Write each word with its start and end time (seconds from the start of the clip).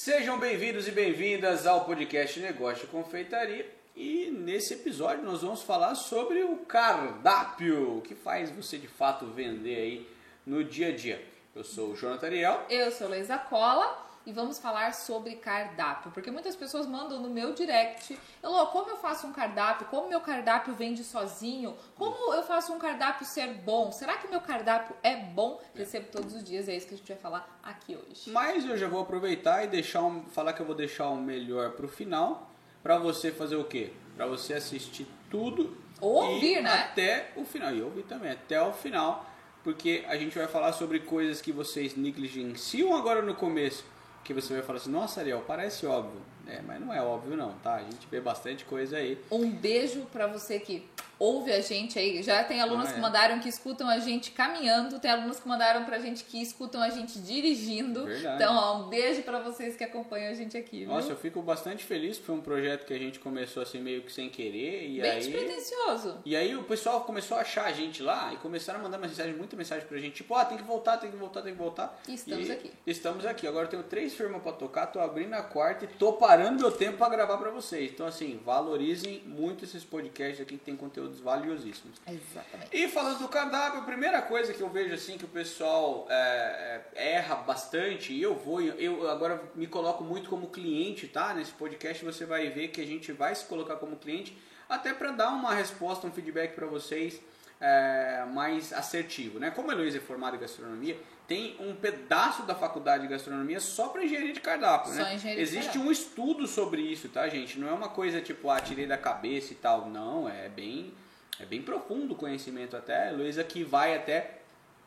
Sejam 0.00 0.38
bem-vindos 0.38 0.86
e 0.86 0.92
bem-vindas 0.92 1.66
ao 1.66 1.84
podcast 1.84 2.38
Negócio 2.38 2.86
Confeitaria. 2.86 3.68
E 3.96 4.30
nesse 4.30 4.74
episódio 4.74 5.24
nós 5.24 5.42
vamos 5.42 5.64
falar 5.64 5.96
sobre 5.96 6.44
o 6.44 6.58
cardápio, 6.58 8.00
que 8.06 8.14
faz 8.14 8.48
você 8.48 8.78
de 8.78 8.86
fato 8.86 9.26
vender 9.26 9.74
aí 9.74 10.08
no 10.46 10.62
dia 10.62 10.90
a 10.90 10.96
dia. 10.96 11.20
Eu 11.52 11.64
sou 11.64 11.90
o 11.90 11.96
Jonathan 11.96 12.26
Ariel. 12.28 12.64
Eu 12.70 12.92
sou 12.92 13.08
Leisa 13.08 13.38
Cola 13.38 14.07
e 14.28 14.32
vamos 14.32 14.58
falar 14.58 14.92
sobre 14.92 15.36
cardápio, 15.36 16.10
porque 16.10 16.30
muitas 16.30 16.54
pessoas 16.54 16.86
mandam 16.86 17.18
no 17.18 17.30
meu 17.30 17.54
direct, 17.54 18.18
Elô, 18.42 18.66
como 18.66 18.90
eu 18.90 18.98
faço 18.98 19.26
um 19.26 19.32
cardápio? 19.32 19.86
Como 19.86 20.06
meu 20.06 20.20
cardápio 20.20 20.74
vende 20.74 21.02
sozinho? 21.02 21.74
Como 21.96 22.34
eu 22.34 22.42
faço 22.42 22.74
um 22.74 22.78
cardápio 22.78 23.24
ser 23.24 23.54
bom? 23.54 23.90
Será 23.90 24.18
que 24.18 24.28
meu 24.28 24.42
cardápio 24.42 24.94
é 25.02 25.16
bom? 25.16 25.58
Recebo 25.74 26.08
todos 26.12 26.34
os 26.34 26.44
dias, 26.44 26.68
é 26.68 26.76
isso 26.76 26.86
que 26.86 26.92
a 26.92 26.96
gente 26.98 27.08
vai 27.08 27.16
falar 27.16 27.58
aqui 27.62 27.96
hoje. 27.96 28.30
Mas 28.30 28.66
eu 28.66 28.76
já 28.76 28.86
vou 28.86 29.00
aproveitar 29.00 29.64
e 29.64 29.66
deixar 29.66 30.02
um, 30.02 30.22
falar 30.26 30.52
que 30.52 30.60
eu 30.60 30.66
vou 30.66 30.74
deixar 30.74 31.08
o 31.08 31.16
melhor 31.16 31.70
pro 31.70 31.88
final, 31.88 32.50
para 32.82 32.98
você 32.98 33.32
fazer 33.32 33.56
o 33.56 33.64
quê? 33.64 33.92
Para 34.14 34.26
você 34.26 34.52
assistir 34.52 35.06
tudo 35.30 35.74
Ou 36.02 36.34
ouvir, 36.34 36.62
né? 36.62 36.70
até 36.70 37.32
o 37.34 37.46
final 37.46 37.74
e 37.74 37.80
ouvir 37.80 38.02
também 38.02 38.32
até 38.32 38.60
o 38.60 38.74
final, 38.74 39.24
porque 39.64 40.04
a 40.06 40.18
gente 40.18 40.36
vai 40.36 40.46
falar 40.46 40.74
sobre 40.74 41.00
coisas 41.00 41.40
que 41.40 41.50
vocês 41.50 41.96
negligenciam 41.96 42.94
agora 42.94 43.22
no 43.22 43.34
começo 43.34 43.96
que 44.24 44.34
você 44.34 44.54
vai 44.54 44.62
falar 44.62 44.78
assim, 44.78 44.90
nossa 44.90 45.20
Ariel, 45.20 45.42
parece 45.46 45.86
óbvio. 45.86 46.20
É, 46.46 46.62
mas 46.62 46.80
não 46.80 46.92
é 46.92 47.02
óbvio 47.02 47.36
não, 47.36 47.52
tá? 47.62 47.74
A 47.74 47.82
gente 47.82 48.06
vê 48.10 48.20
bastante 48.20 48.64
coisa 48.64 48.96
aí. 48.96 49.22
Um 49.30 49.50
beijo 49.50 50.06
para 50.10 50.26
você 50.26 50.58
que 50.58 50.88
ouve 51.18 51.52
a 51.52 51.60
gente 51.60 51.98
aí. 51.98 52.22
Já 52.22 52.44
tem 52.44 52.60
alunos 52.60 52.86
ah, 52.86 52.90
é. 52.90 52.94
que 52.94 53.00
mandaram 53.00 53.40
que 53.40 53.48
escutam 53.48 53.88
a 53.88 53.98
gente 53.98 54.30
caminhando, 54.30 54.98
tem 54.98 55.10
alunos 55.10 55.40
que 55.40 55.48
mandaram 55.48 55.84
pra 55.84 55.98
gente 55.98 56.24
que 56.24 56.40
escutam 56.40 56.82
a 56.82 56.90
gente 56.90 57.18
dirigindo. 57.18 58.04
Verdade. 58.04 58.36
Então, 58.36 58.56
ó, 58.56 58.78
um 58.78 58.88
beijo 58.88 59.22
para 59.22 59.40
vocês 59.40 59.76
que 59.76 59.84
acompanham 59.84 60.30
a 60.30 60.34
gente 60.34 60.56
aqui. 60.56 60.80
Viu? 60.80 60.88
Nossa, 60.88 61.10
eu 61.10 61.16
fico 61.16 61.42
bastante 61.42 61.84
feliz, 61.84 62.18
foi 62.18 62.34
um 62.34 62.40
projeto 62.40 62.86
que 62.86 62.94
a 62.94 62.98
gente 62.98 63.18
começou 63.18 63.62
assim 63.62 63.80
meio 63.80 64.02
que 64.02 64.12
sem 64.12 64.28
querer 64.28 64.88
e 64.88 65.00
Bem 65.00 65.10
aí 65.10 65.18
despretensioso. 65.18 66.18
E 66.24 66.36
aí 66.36 66.54
o 66.54 66.62
pessoal 66.64 67.02
começou 67.02 67.36
a 67.36 67.40
achar 67.40 67.66
a 67.66 67.72
gente 67.72 68.02
lá 68.02 68.32
e 68.32 68.36
começaram 68.36 68.80
a 68.80 68.82
mandar 68.82 68.98
mensagem, 68.98 69.34
muita 69.34 69.56
mensagem 69.56 69.86
pra 69.86 69.98
gente, 69.98 70.16
tipo, 70.16 70.34
ah, 70.34 70.44
tem 70.44 70.58
que 70.58 70.64
voltar, 70.64 70.98
tem 70.98 71.10
que 71.10 71.16
voltar, 71.16 71.42
tem 71.42 71.52
que 71.52 71.58
voltar. 71.58 72.00
E 72.08 72.14
estamos 72.14 72.48
e 72.48 72.52
aqui. 72.52 72.72
Estamos 72.86 73.26
aqui. 73.26 73.46
Agora 73.46 73.66
eu 73.66 73.70
tenho 73.70 73.82
três 73.82 74.14
firmas 74.14 74.42
para 74.42 74.52
tocar, 74.52 74.86
tô 74.86 75.00
abrindo 75.00 75.34
a 75.34 75.42
quarta 75.42 75.84
e 75.84 75.88
tô 75.88 76.14
parando 76.14 76.60
meu 76.60 76.70
tempo 76.70 76.98
para 76.98 77.08
gravar 77.08 77.38
para 77.38 77.50
vocês. 77.50 77.90
Então 77.92 78.06
assim, 78.06 78.40
valorizem 78.44 79.22
muito 79.26 79.64
esses 79.64 79.84
podcasts 79.84 80.40
aqui 80.40 80.56
que 80.56 80.64
tem 80.64 80.76
conteúdos 81.08 81.20
valiosíssimos. 81.20 82.00
Exatamente. 82.06 82.68
E 82.72 82.88
falando 82.88 83.18
do 83.18 83.28
cardápio, 83.28 83.80
a 83.80 83.84
primeira 83.84 84.20
coisa 84.22 84.52
que 84.52 84.60
eu 84.60 84.68
vejo 84.68 84.94
assim 84.94 85.16
que 85.16 85.24
o 85.24 85.28
pessoal 85.28 86.06
é, 86.08 86.82
é, 86.94 87.12
erra 87.14 87.36
bastante, 87.36 88.12
e 88.12 88.22
eu 88.22 88.34
vou, 88.34 88.60
eu 88.60 89.08
agora 89.10 89.42
me 89.54 89.66
coloco 89.66 90.04
muito 90.04 90.28
como 90.28 90.48
cliente, 90.48 91.08
tá? 91.08 91.34
Nesse 91.34 91.52
podcast 91.52 92.04
você 92.04 92.24
vai 92.24 92.50
ver 92.50 92.68
que 92.68 92.80
a 92.80 92.86
gente 92.86 93.12
vai 93.12 93.34
se 93.34 93.44
colocar 93.44 93.76
como 93.76 93.96
cliente, 93.96 94.36
até 94.68 94.92
para 94.92 95.10
dar 95.12 95.30
uma 95.30 95.54
resposta, 95.54 96.06
um 96.06 96.12
feedback 96.12 96.54
para 96.54 96.66
vocês 96.66 97.20
é, 97.60 98.24
mais 98.32 98.72
assertivo, 98.72 99.38
né? 99.38 99.50
Como 99.50 99.70
a 99.70 99.74
Heloísa 99.74 99.98
é 99.98 100.00
formada 100.00 100.36
em 100.36 100.40
gastronomia, 100.40 100.98
tem 101.28 101.56
um 101.60 101.74
pedaço 101.74 102.42
da 102.44 102.54
faculdade 102.54 103.02
de 103.02 103.08
gastronomia 103.10 103.60
só 103.60 103.88
para 103.90 104.02
engenharia 104.02 104.32
de 104.32 104.40
cardápio, 104.40 104.94
só 104.94 105.02
né? 105.02 105.14
Engenharia 105.14 105.42
Existe 105.42 105.72
de 105.72 105.78
um 105.78 105.92
estudo 105.92 106.48
sobre 106.48 106.80
isso, 106.80 107.10
tá, 107.10 107.28
gente? 107.28 107.58
Não 107.58 107.68
é 107.68 107.72
uma 107.72 107.90
coisa 107.90 108.22
tipo, 108.22 108.48
ah, 108.48 108.58
tirei 108.58 108.86
da 108.86 108.96
cabeça 108.96 109.52
e 109.52 109.56
tal. 109.56 109.90
Não, 109.90 110.26
é 110.26 110.48
bem 110.48 110.94
é 111.38 111.44
bem 111.44 111.62
profundo 111.62 112.14
o 112.14 112.16
conhecimento 112.16 112.76
até. 112.76 113.10
Luísa 113.10 113.44
que 113.44 113.62
vai 113.62 113.94
até 113.94 114.38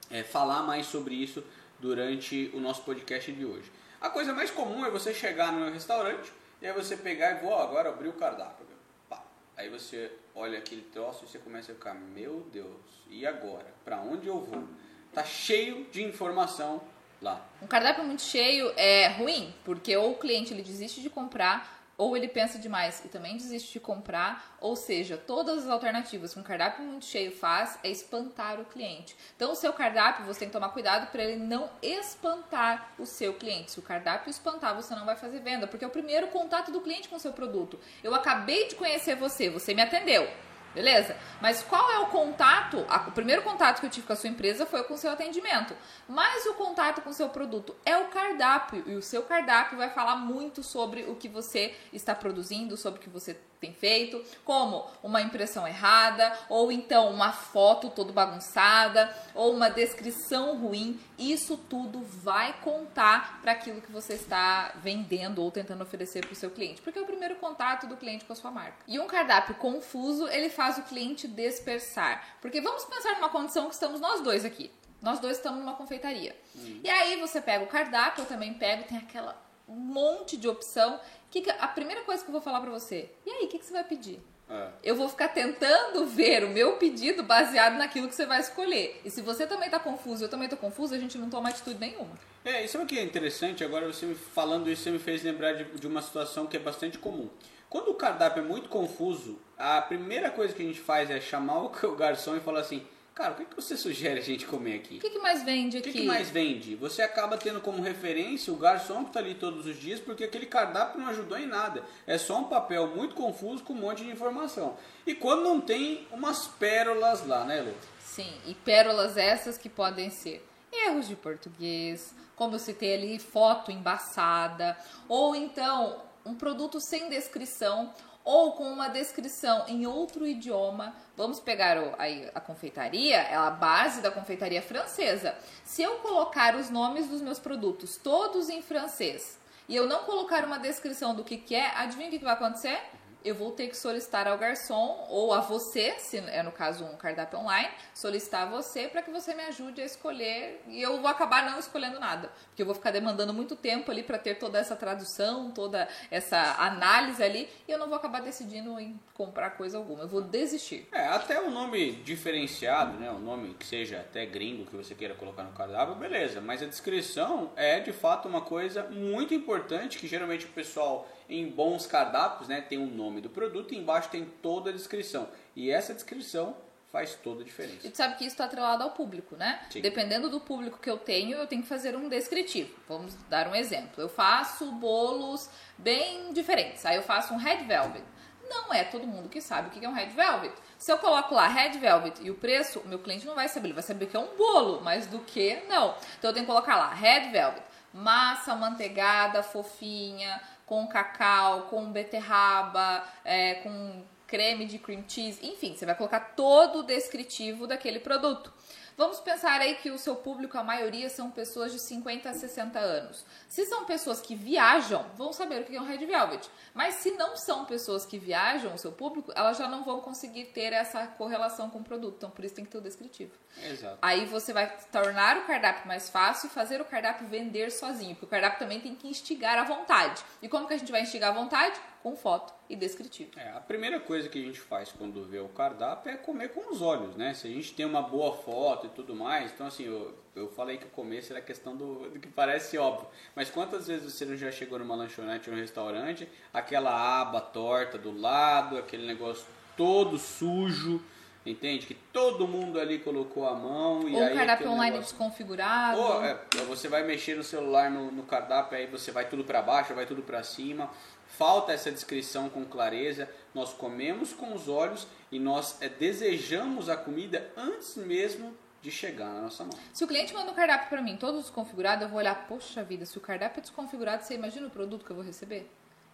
é, 0.10 0.24
falar 0.24 0.64
mais 0.64 0.88
sobre 0.88 1.14
isso 1.14 1.44
durante 1.80 2.52
o 2.56 2.60
nosso 2.60 2.82
podcast 2.82 3.32
de 3.32 3.46
hoje. 3.46 3.72
A 4.02 4.10
coisa 4.10 4.34
mais 4.34 4.50
comum 4.50 4.84
é 4.84 4.90
você 4.90 5.14
chegar 5.14 5.54
no 5.54 5.72
restaurante 5.72 6.34
e 6.60 6.66
aí 6.66 6.74
você 6.74 6.98
pegar 6.98 7.38
e 7.38 7.42
vou 7.42 7.56
agora 7.56 7.90
abrir 7.90 8.10
o 8.10 8.14
cardápio. 8.14 8.66
Pá. 9.08 9.24
Aí 9.56 9.70
você 9.70 10.12
olha 10.34 10.58
aquele 10.58 10.82
troço 10.82 11.24
e 11.24 11.28
você 11.28 11.38
começa 11.38 11.72
a 11.72 11.76
ficar, 11.76 11.94
meu 11.94 12.48
Deus, 12.52 12.82
e 13.10 13.28
agora? 13.28 13.72
Para 13.86 14.02
onde 14.02 14.28
eu 14.28 14.42
vou? 14.42 14.68
Tá 15.14 15.24
cheio 15.24 15.86
de 15.92 16.04
informação 16.04 16.82
lá. 17.22 17.46
Um 17.62 17.68
cardápio 17.68 18.04
muito 18.04 18.22
cheio 18.22 18.72
é 18.78 19.08
ruim, 19.08 19.54
porque 19.64 19.96
ou 19.96 20.12
o 20.12 20.18
cliente 20.18 20.54
ele 20.54 20.64
desiste 20.64 21.02
de 21.02 21.10
comprar 21.10 21.82
ou 22.02 22.18
ele 22.18 22.28
pensa 22.28 22.58
demais 22.58 23.04
e 23.06 23.10
também 23.10 23.38
desiste 23.38 23.74
de 23.74 23.80
comprar, 23.80 24.58
ou 24.60 24.76
seja, 24.76 25.18
todas 25.18 25.66
as 25.66 25.70
alternativas 25.70 26.34
que 26.34 26.40
um 26.40 26.44
cardápio 26.44 26.84
muito 26.84 27.06
cheio 27.06 27.32
faz 27.32 27.78
é 27.84 27.92
espantar 27.92 28.60
o 28.60 28.66
cliente. 28.66 29.16
Então, 29.36 29.52
o 29.52 29.56
seu 29.56 29.72
cardápio 29.72 30.26
você 30.26 30.40
tem 30.40 30.48
que 30.48 30.54
tomar 30.54 30.70
cuidado 30.70 31.12
para 31.12 31.24
ele 31.24 31.38
não 31.38 31.70
espantar 31.80 32.92
o 32.98 33.06
seu 33.06 33.36
cliente. 33.36 33.70
Se 33.70 33.78
o 33.78 33.84
cardápio 33.84 34.32
espantar, 34.32 34.76
você 34.76 34.96
não 34.96 35.06
vai 35.06 35.16
fazer 35.16 35.42
venda, 35.42 35.68
porque 35.68 35.86
é 35.86 35.88
o 35.88 35.92
primeiro 35.92 36.26
contato 36.30 36.72
do 36.72 36.82
cliente 36.82 37.08
com 37.08 37.18
o 37.18 37.20
seu 37.20 37.34
produto. 37.34 37.80
Eu 38.04 38.16
acabei 38.16 38.68
de 38.68 38.74
conhecer 38.74 39.16
você, 39.16 39.52
você 39.52 39.76
me 39.76 39.84
atendeu. 39.84 40.28
Beleza? 40.74 41.18
Mas 41.42 41.62
qual 41.64 41.92
é 41.92 42.00
o 42.00 42.08
contato? 42.08 42.86
O 43.08 43.12
primeiro 43.12 43.42
contato 43.42 43.80
que 43.80 43.86
eu 43.86 43.90
tive 43.90 44.08
com 44.08 44.14
a 44.14 44.16
sua 44.16 44.30
empresa 44.30 44.66
foi 44.66 44.84
com 44.84 44.94
o 44.94 44.98
seu 44.98 45.12
atendimento. 45.12 45.76
Mas 46.08 46.46
o 46.46 46.54
contato 46.54 47.02
com 47.02 47.10
o 47.10 47.14
seu 47.14 47.30
produto 47.30 47.76
é 47.86 47.98
o 47.98 48.06
cardápio. 48.06 48.84
E 48.88 48.96
o 48.96 49.02
seu 49.02 49.24
cardápio 49.24 49.78
vai 49.78 49.90
falar 49.90 50.16
muito 50.16 50.64
sobre 50.64 51.04
o 51.04 51.16
que 51.16 51.28
você 51.28 51.76
está 51.92 52.16
produzindo, 52.16 52.78
sobre 52.78 53.00
o 53.00 53.04
que 53.04 53.10
você 53.10 53.38
tem 53.62 53.72
feito, 53.72 54.26
como 54.44 54.90
uma 55.04 55.22
impressão 55.22 55.68
errada, 55.68 56.36
ou 56.50 56.72
então 56.72 57.12
uma 57.12 57.32
foto 57.32 57.92
toda 57.92 58.12
bagunçada, 58.12 59.16
ou 59.36 59.54
uma 59.54 59.70
descrição 59.70 60.58
ruim. 60.58 61.00
Isso 61.18 61.56
tudo 61.56 62.02
vai 62.02 62.54
contar 62.62 63.40
para 63.40 63.52
aquilo 63.52 63.80
que 63.80 63.92
você 63.92 64.16
está 64.16 64.74
vendendo 64.78 65.44
ou 65.44 65.52
tentando 65.52 65.84
oferecer 65.84 66.26
para 66.26 66.34
o 66.34 66.36
seu 66.36 66.50
cliente, 66.50 66.82
porque 66.82 66.98
é 66.98 67.02
o 67.04 67.06
primeiro 67.06 67.36
contato 67.36 67.86
do 67.86 67.96
cliente 67.96 68.26
com 68.26 68.34
a 68.34 68.36
sua 68.36 68.50
marca. 68.50 68.78
E 68.88 69.00
um 69.00 69.06
cardápio 69.06 69.54
confuso, 69.56 70.28
ele 70.28 70.50
faz 70.50 70.80
o 70.80 70.84
cliente 70.84 71.28
dispersar. 71.28 72.38
Porque 72.42 72.60
vamos 72.60 72.84
pensar 72.86 73.14
numa 73.14 73.30
condição 73.30 73.68
que 73.68 73.76
estamos 73.76 74.02
nós 74.02 74.22
dois 74.22 74.44
aqui. 74.44 74.72
Nós 75.00 75.20
dois 75.20 75.38
estamos 75.38 75.60
numa 75.60 75.76
confeitaria. 75.76 76.36
Uhum. 76.56 76.82
E 76.84 76.90
aí 76.90 77.20
você 77.20 77.40
pega 77.40 77.64
o 77.64 77.68
cardápio, 77.68 78.24
eu 78.24 78.26
também 78.26 78.56
pego, 78.56 78.84
tem 78.84 78.98
aquela 78.98 79.40
monte 79.68 80.38
de 80.38 80.48
opção 80.48 81.00
que, 81.30 81.50
a 81.50 81.68
primeira 81.68 82.02
coisa 82.02 82.24
que 82.24 82.30
eu 82.30 82.34
vou 82.34 82.42
falar 82.42 82.60
para 82.60 82.72
você, 82.72 83.10
e 83.26 83.30
aí, 83.30 83.46
o 83.46 83.48
que, 83.48 83.58
que 83.58 83.66
você 83.66 83.74
vai 83.74 83.84
pedir? 83.84 84.20
É. 84.50 84.68
Eu 84.84 84.96
vou 84.98 85.08
ficar 85.08 85.30
tentando 85.30 86.06
ver 86.06 86.44
o 86.44 86.50
meu 86.50 86.76
pedido 86.76 87.24
baseado 87.24 87.78
naquilo 87.78 88.10
que 88.10 88.16
você 88.16 88.26
vai 88.26 88.42
escolher. 88.42 89.00
E 89.06 89.10
se 89.10 89.22
você 89.22 89.48
também 89.48 89.68
está 89.68 89.80
confuso, 89.80 90.26
eu 90.26 90.30
também 90.30 90.46
estou 90.46 90.60
confuso, 90.60 90.94
a 90.94 91.00
gente 91.00 91.18
não 91.18 91.30
toma 91.30 91.50
atitude 91.50 91.80
nenhuma. 91.80 92.20
É, 92.44 92.66
isso 92.66 92.78
é 92.78 92.84
o 92.84 92.86
que 92.86 93.00
é 93.00 93.04
interessante. 93.04 93.64
Agora 93.64 93.88
você 93.88 94.14
falando 94.14 94.70
isso, 94.70 94.84
você 94.84 94.92
me 94.92 95.00
fez 95.00 95.24
lembrar 95.24 95.54
de, 95.54 95.64
de 95.64 95.88
uma 95.88 96.02
situação 96.02 96.48
que 96.48 96.58
é 96.58 96.60
bastante 96.60 97.00
comum. 97.00 97.30
Quando 97.70 97.90
o 97.92 97.94
cardápio 97.94 98.44
é 98.44 98.46
muito 98.46 98.68
confuso, 98.68 99.40
a 99.58 99.82
primeira 99.82 100.30
coisa 100.30 100.54
que 100.54 100.62
a 100.62 100.66
gente 100.66 100.82
faz 100.82 101.10
é 101.10 101.22
chamar 101.22 101.64
o 101.64 101.70
garçom 101.96 102.36
e 102.36 102.42
falar 102.42 102.60
assim: 102.60 102.86
Cara, 103.14 103.34
o 103.34 103.36
que, 103.36 103.46
que 103.46 103.56
você 103.56 103.76
sugere 103.76 104.20
a 104.20 104.24
gente 104.24 104.46
comer 104.46 104.76
aqui? 104.76 104.96
O 104.96 105.00
que, 105.00 105.10
que 105.10 105.20
mais 105.20 105.44
vende 105.44 105.78
aqui? 105.78 105.90
O 105.90 105.92
que, 105.92 106.00
que, 106.00 106.08
mais 106.08 106.30
vende? 106.30 106.76
Você 106.76 107.02
acaba 107.02 107.38
tendo 107.38 107.60
como 107.60 107.82
referência 107.82 108.54
o 108.54 108.56
garçom 108.56 109.04
que 109.04 109.10
está 109.10 109.20
ali 109.20 109.36
todos 109.36 109.66
os 109.66 109.78
dias, 109.78 110.00
porque 110.00 110.24
aquele 110.24 110.46
cardápio 110.46 111.00
não 111.00 111.08
ajudou 111.08 111.38
em 111.38 111.46
nada. 111.46 111.84
É 112.08 112.18
só 112.18 112.40
um 112.40 112.46
papel 112.46 112.88
muito 112.88 113.14
confuso 113.14 113.64
com 113.64 113.74
um 113.74 113.78
monte 113.78 114.04
de 114.04 114.10
informação. 114.10 114.78
E 115.06 115.14
quando 115.14 115.44
não 115.44 115.60
tem 115.60 116.08
umas 116.10 116.48
pérolas 116.48 117.26
lá, 117.28 117.44
né, 117.44 117.62
Lu? 117.62 117.74
Sim, 118.00 118.34
e 118.46 118.56
pérolas 118.56 119.18
essas 119.18 119.58
que 119.58 119.70
podem 119.70 120.10
ser 120.10 120.46
erros 120.72 121.08
de 121.08 121.16
português, 121.16 122.16
como 122.36 122.56
eu 122.56 122.60
citei 122.60 122.96
ali, 122.96 123.20
foto 123.20 123.72
embaçada, 123.72 124.78
ou 125.10 125.36
então 125.36 126.02
um 126.26 126.34
produto 126.34 126.80
sem 126.80 127.10
descrição, 127.10 127.94
ou 128.24 128.54
com 128.54 128.64
uma 128.64 128.88
descrição 128.88 129.66
em 129.68 129.86
outro 129.86 130.26
idioma. 130.26 130.96
Vamos 131.16 131.40
pegar 131.40 131.78
o, 131.78 131.96
aí, 131.98 132.30
a 132.34 132.40
confeitaria, 132.40 133.18
é 133.18 133.36
a 133.36 133.50
base 133.50 134.02
da 134.02 134.12
confeitaria 134.12 134.62
francesa. 134.62 135.36
Se 135.64 135.82
eu 135.82 135.96
colocar 136.00 136.56
os 136.56 136.70
nomes 136.70 137.08
dos 137.08 137.22
meus 137.22 137.40
produtos 137.40 137.98
todos 137.98 138.50
em 138.50 138.62
francês 138.62 139.40
e 139.68 139.76
eu 139.76 139.88
não 139.88 140.04
colocar 140.04 140.46
uma 140.46 140.60
descrição 140.60 141.16
do 141.16 141.24
que, 141.24 141.38
que 141.38 141.56
é, 141.56 141.76
adivinha 141.76 142.08
o 142.08 142.12
que, 142.12 142.20
que 142.20 142.26
vai 142.26 142.34
acontecer? 142.34 142.80
Eu 143.24 143.36
vou 143.36 143.52
ter 143.52 143.68
que 143.68 143.78
solicitar 143.78 144.28
ao 144.28 144.38
garçom 144.38 145.06
ou 145.10 145.34
a 145.34 145.42
você, 145.42 145.96
se 146.00 146.18
é 146.18 146.42
no 146.44 146.52
caso 146.52 146.86
um 146.86 146.96
cardápio 146.96 147.40
online, 147.40 147.70
solicitar 147.94 148.48
a 148.48 148.50
você 148.50 148.88
para 148.88 149.02
que 149.02 149.12
você 149.12 149.34
me 149.34 149.44
ajude 149.44 149.82
a 149.82 149.86
escolher 149.86 150.62
e 150.68 150.82
eu 150.82 151.00
vou 151.00 151.08
acabar 151.08 151.50
não 151.50 151.60
escolhendo 151.60 152.00
nada, 152.00 152.32
porque 152.50 152.62
eu 152.62 152.66
vou 152.66 152.76
ficar 152.76 152.92
demandando 152.92 153.34
muito 153.34 153.56
tempo 153.56 153.92
ali 153.92 154.04
para 154.04 154.18
ter 154.18 154.36
toda 154.36 154.60
essa 154.60 154.76
tradução, 154.76 155.52
toda 155.52 155.88
essa 156.10 156.56
análise 156.58 157.22
ali 157.22 157.50
e 157.68 157.72
eu 157.72 157.78
não 157.78 157.88
vou 157.88 157.98
acabar 157.98 158.22
decidindo 158.22 158.80
em 158.80 159.00
comprar 159.14 159.52
coisa 159.52 159.78
alguma, 159.78 160.04
eu 160.04 160.08
vou 160.08 160.22
desistir. 160.22 160.88
É, 160.92 161.08
até 161.08 161.40
o 161.40 161.52
nome 161.52 161.92
diferenciado, 161.92 162.98
né, 162.98 163.12
o 163.12 163.20
nome 163.20 163.54
que 163.54 163.66
seja 163.66 164.00
até 164.00 164.26
gringo 164.26 164.66
que 164.66 164.76
você 164.76 164.96
queira 164.96 165.14
colocar 165.14 165.44
no 165.44 165.52
cardápio, 165.52 165.96
beleza, 165.96 166.42
mas 166.42 166.62
a 166.62 166.66
descrição 166.66 167.52
é 167.56 167.80
de 167.80 167.92
fato 167.92 168.28
uma 168.28 168.42
coisa 168.42 168.84
muito 168.84 169.34
importante 169.34 170.00
que 170.00 170.08
geralmente 170.08 170.46
o 170.46 170.50
pessoal 170.50 171.08
em 171.32 171.50
bons 171.50 171.88
cardápios, 171.88 172.50
né, 172.50 172.60
tem 172.62 172.78
o 172.78 172.86
nome 172.86 173.22
do 173.22 173.30
produto 173.30 173.74
e 173.74 173.78
embaixo 173.78 174.10
tem 174.10 174.26
toda 174.26 174.70
a 174.70 174.74
descrição. 174.74 175.30
E 175.56 175.72
essa 175.72 175.94
descrição 175.94 176.56
faz 176.92 177.16
toda 177.16 177.42
a 177.42 177.46
diferença. 177.46 177.88
E 177.88 177.90
tu 177.90 177.96
sabe 177.96 178.16
que 178.16 178.26
isso 178.26 178.34
está 178.34 178.44
atrelado 178.46 178.84
ao 178.84 178.92
público, 178.92 179.38
né? 179.38 179.62
Sim. 179.70 179.80
Dependendo 179.80 180.30
do 180.30 180.42
público 180.42 180.78
que 180.78 180.90
eu 180.90 180.98
tenho, 180.98 181.38
eu 181.38 181.48
tenho 181.48 181.62
que 181.62 181.68
fazer 181.70 181.96
um 181.96 182.10
descritivo. 182.10 182.76
Vamos 182.88 183.16
dar 183.30 183.48
um 183.48 183.56
exemplo. 183.56 184.02
Eu 184.04 184.10
faço 184.10 184.70
bolos 184.74 185.50
bem 185.78 186.34
diferentes. 186.34 186.86
Aí 186.86 186.98
eu 186.98 187.02
faço 187.02 187.34
um 187.34 187.38
red 187.38 187.64
velvet. 187.64 188.04
Não 188.50 188.74
é 188.74 188.84
todo 188.84 189.08
mundo 189.08 189.30
que 189.30 189.40
sabe 189.40 189.70
o 189.70 189.72
que 189.72 189.86
é 189.86 189.88
um 189.88 189.94
red 189.94 190.08
velvet. 190.08 190.54
Se 190.78 190.92
eu 190.92 190.98
coloco 190.98 191.34
lá 191.34 191.48
red 191.48 191.78
velvet 191.80 192.22
e 192.22 192.30
o 192.30 192.36
preço, 192.36 192.80
o 192.80 192.88
meu 192.90 193.00
cliente 193.00 193.26
não 193.26 193.36
vai 193.36 193.48
saber. 193.48 193.68
Ele 193.68 193.74
vai 193.74 193.84
saber 193.84 194.08
que 194.08 194.18
é 194.18 194.20
um 194.20 194.36
bolo, 194.36 194.82
mas 194.82 195.08
do 195.08 195.20
que 195.20 195.64
não. 195.70 195.96
Então 196.20 196.30
eu 196.30 196.34
tenho 196.34 196.46
que 196.46 196.52
colocar 196.52 196.76
lá 196.76 196.94
red 196.94 197.30
velvet, 197.30 197.64
massa 197.94 198.54
manteigada, 198.54 199.42
fofinha, 199.42 200.42
com 200.72 200.88
cacau, 200.88 201.64
com 201.64 201.92
beterraba, 201.92 203.04
é, 203.26 203.56
com 203.56 204.06
creme 204.26 204.66
de 204.66 204.80
cream 204.80 205.04
cheese, 205.06 205.46
enfim, 205.46 205.76
você 205.76 205.86
vai 205.86 205.94
colocar 205.94 206.22
todo 206.34 206.80
o 206.80 206.84
descritivo 206.84 207.68
daquele 207.68 208.00
produto. 208.00 208.54
Vamos 209.02 209.20
pensar 209.20 209.60
aí 209.60 209.78
que 209.78 209.90
o 209.90 209.98
seu 209.98 210.16
público, 210.16 210.56
a 210.60 210.64
maioria, 210.64 211.10
são 211.10 211.32
pessoas 211.32 211.72
de 211.72 211.80
50 211.80 212.30
a 212.30 212.36
60 212.36 212.78
anos. 212.78 213.26
Se 213.50 213.66
são 213.66 213.84
pessoas 213.84 214.22
que 214.22 214.36
viajam, 214.36 215.04
vão 215.18 215.34
saber 215.34 215.62
o 215.62 215.64
que 215.64 215.76
é 215.76 215.82
um 215.82 215.86
Red 215.86 216.06
Velvet. 216.06 216.48
Mas 216.72 216.94
se 216.94 217.10
não 217.14 217.36
são 217.36 217.66
pessoas 217.66 218.06
que 218.06 218.20
viajam, 218.20 218.76
o 218.76 218.78
seu 218.78 218.92
público, 218.92 219.32
elas 219.36 219.58
já 219.58 219.68
não 219.68 219.84
vão 219.84 220.02
conseguir 220.02 220.46
ter 220.54 220.72
essa 220.72 221.08
correlação 221.08 221.68
com 221.72 221.80
o 221.80 221.84
produto. 221.84 222.18
Então, 222.18 222.30
por 222.30 222.46
isso 222.46 222.54
tem 222.54 222.64
que 222.64 222.70
ter 222.70 222.78
o 222.78 222.82
descritivo. 222.82 223.32
Exato. 223.64 223.98
Aí 224.04 224.28
você 224.28 224.54
vai 224.54 224.72
tornar 224.92 225.36
o 225.38 225.48
cardápio 225.48 225.88
mais 225.88 226.08
fácil 226.08 226.46
e 226.46 226.50
fazer 226.52 226.80
o 226.80 226.86
cardápio 226.86 227.26
vender 227.26 227.72
sozinho. 227.72 228.14
Porque 228.14 228.26
o 228.26 228.30
cardápio 228.30 228.60
também 228.60 228.82
tem 228.82 228.94
que 228.94 229.08
instigar 229.08 229.58
a 229.58 229.64
vontade. 229.64 230.24
E 230.44 230.48
como 230.48 230.68
que 230.68 230.76
a 230.76 230.78
gente 230.78 230.92
vai 230.92 231.02
instigar 231.02 231.32
a 231.32 231.34
vontade? 231.34 231.74
Com 232.02 232.16
foto 232.16 232.52
e 232.68 232.76
descritivo. 232.76 233.30
É, 233.38 233.50
a 233.52 233.60
primeira 233.60 234.00
coisa 234.00 234.28
que 234.28 234.40
a 234.40 234.42
gente 234.42 234.60
faz 234.60 234.92
quando 234.92 235.24
vê 235.24 235.38
o 235.40 235.48
cardápio 235.50 236.12
é 236.12 236.18
comer 236.18 236.50
com 236.50 236.72
os 236.74 236.82
olhos, 236.82 237.16
né? 237.16 237.34
Se 237.36 237.48
a 237.48 237.52
gente 237.52 237.74
tem 237.76 237.86
uma 237.86 238.02
boa 238.02 238.36
foto 238.38 238.88
e 238.88 238.90
tudo 238.90 239.16
mais, 239.16 239.52
então 239.52 239.68
assim, 239.68 239.84
eu, 239.86 240.14
eu 240.36 240.48
falei 240.50 240.78
que 240.78 240.86
o 240.86 240.90
começo 240.90 241.32
era 241.32 241.40
questão 241.42 241.76
do, 241.76 242.10
do 242.10 242.20
que 242.20 242.28
parece 242.28 242.76
óbvio. 242.78 243.08
Mas 243.36 243.52
quantas 243.52 243.86
vezes 243.88 244.12
você 244.14 244.26
não 244.26 244.36
já 244.36 244.52
chegou 244.52 244.80
numa 244.80 244.96
lanchonete 244.96 245.48
ou 245.50 245.56
num 245.56 245.62
restaurante, 245.62 246.28
aquela 246.52 247.22
aba 247.22 247.40
torta 247.40 248.00
do 248.00 248.12
lado, 248.20 248.78
aquele 248.80 249.06
negócio 249.06 249.46
todo 249.78 250.18
sujo, 250.18 251.04
entende? 251.46 251.86
Que 251.86 251.94
todo 251.94 252.48
mundo 252.48 252.80
ali 252.80 252.98
colocou 252.98 253.48
a 253.48 253.54
mão 253.54 254.08
e 254.10 254.16
Ou 254.16 254.24
aí 254.24 254.34
um 254.34 254.36
cardápio 254.38 254.72
online 254.72 254.92
negócio- 254.98 255.16
desconfigurado. 255.16 256.00
ou 256.00 256.24
é, 256.26 256.40
você 256.68 256.88
vai 256.88 257.04
mexer 257.04 257.36
no 257.36 257.44
celular 257.44 257.92
no, 257.92 258.12
no 258.12 258.24
cardápio, 258.24 258.76
aí 258.78 258.88
você 258.88 259.12
vai 259.12 259.30
tudo 259.30 259.44
para 259.44 259.62
baixo, 259.62 259.94
vai 259.94 260.08
tudo 260.08 260.24
para 260.24 260.42
cima. 260.42 260.90
Falta 261.32 261.72
essa 261.72 261.92
descrição 261.92 262.50
com 262.50 262.66
clareza. 262.66 263.30
Nós 263.54 263.74
comemos 263.74 264.34
com 264.34 264.54
os 264.54 264.68
olhos 264.68 265.08
e 265.32 265.40
nós 265.40 265.82
é, 265.82 265.88
desejamos 265.88 266.90
a 266.90 266.98
comida 266.98 267.52
antes 267.56 267.96
mesmo 267.96 268.56
de 268.82 268.92
chegar 268.92 269.34
na 269.34 269.42
nossa 269.42 269.64
mão. 269.64 269.74
Se 269.94 270.04
o 270.04 270.08
cliente 270.08 270.34
manda 270.34 270.52
um 270.52 270.54
cardápio 270.54 270.90
pra 270.90 271.02
mim 271.02 271.16
todo 271.16 271.40
desconfigurado, 271.40 272.04
eu 272.04 272.10
vou 272.10 272.18
olhar, 272.18 272.48
poxa 272.48 272.84
vida, 272.84 273.06
se 273.06 273.18
o 273.18 273.22
cardápio 273.22 273.60
é 273.60 273.62
desconfigurado, 273.62 274.24
você 274.24 274.34
imagina 274.34 274.68
o 274.68 274.72
produto 274.72 275.06
que 275.06 275.12
eu 275.12 275.16
vou 275.16 275.24
receber? 275.24 275.72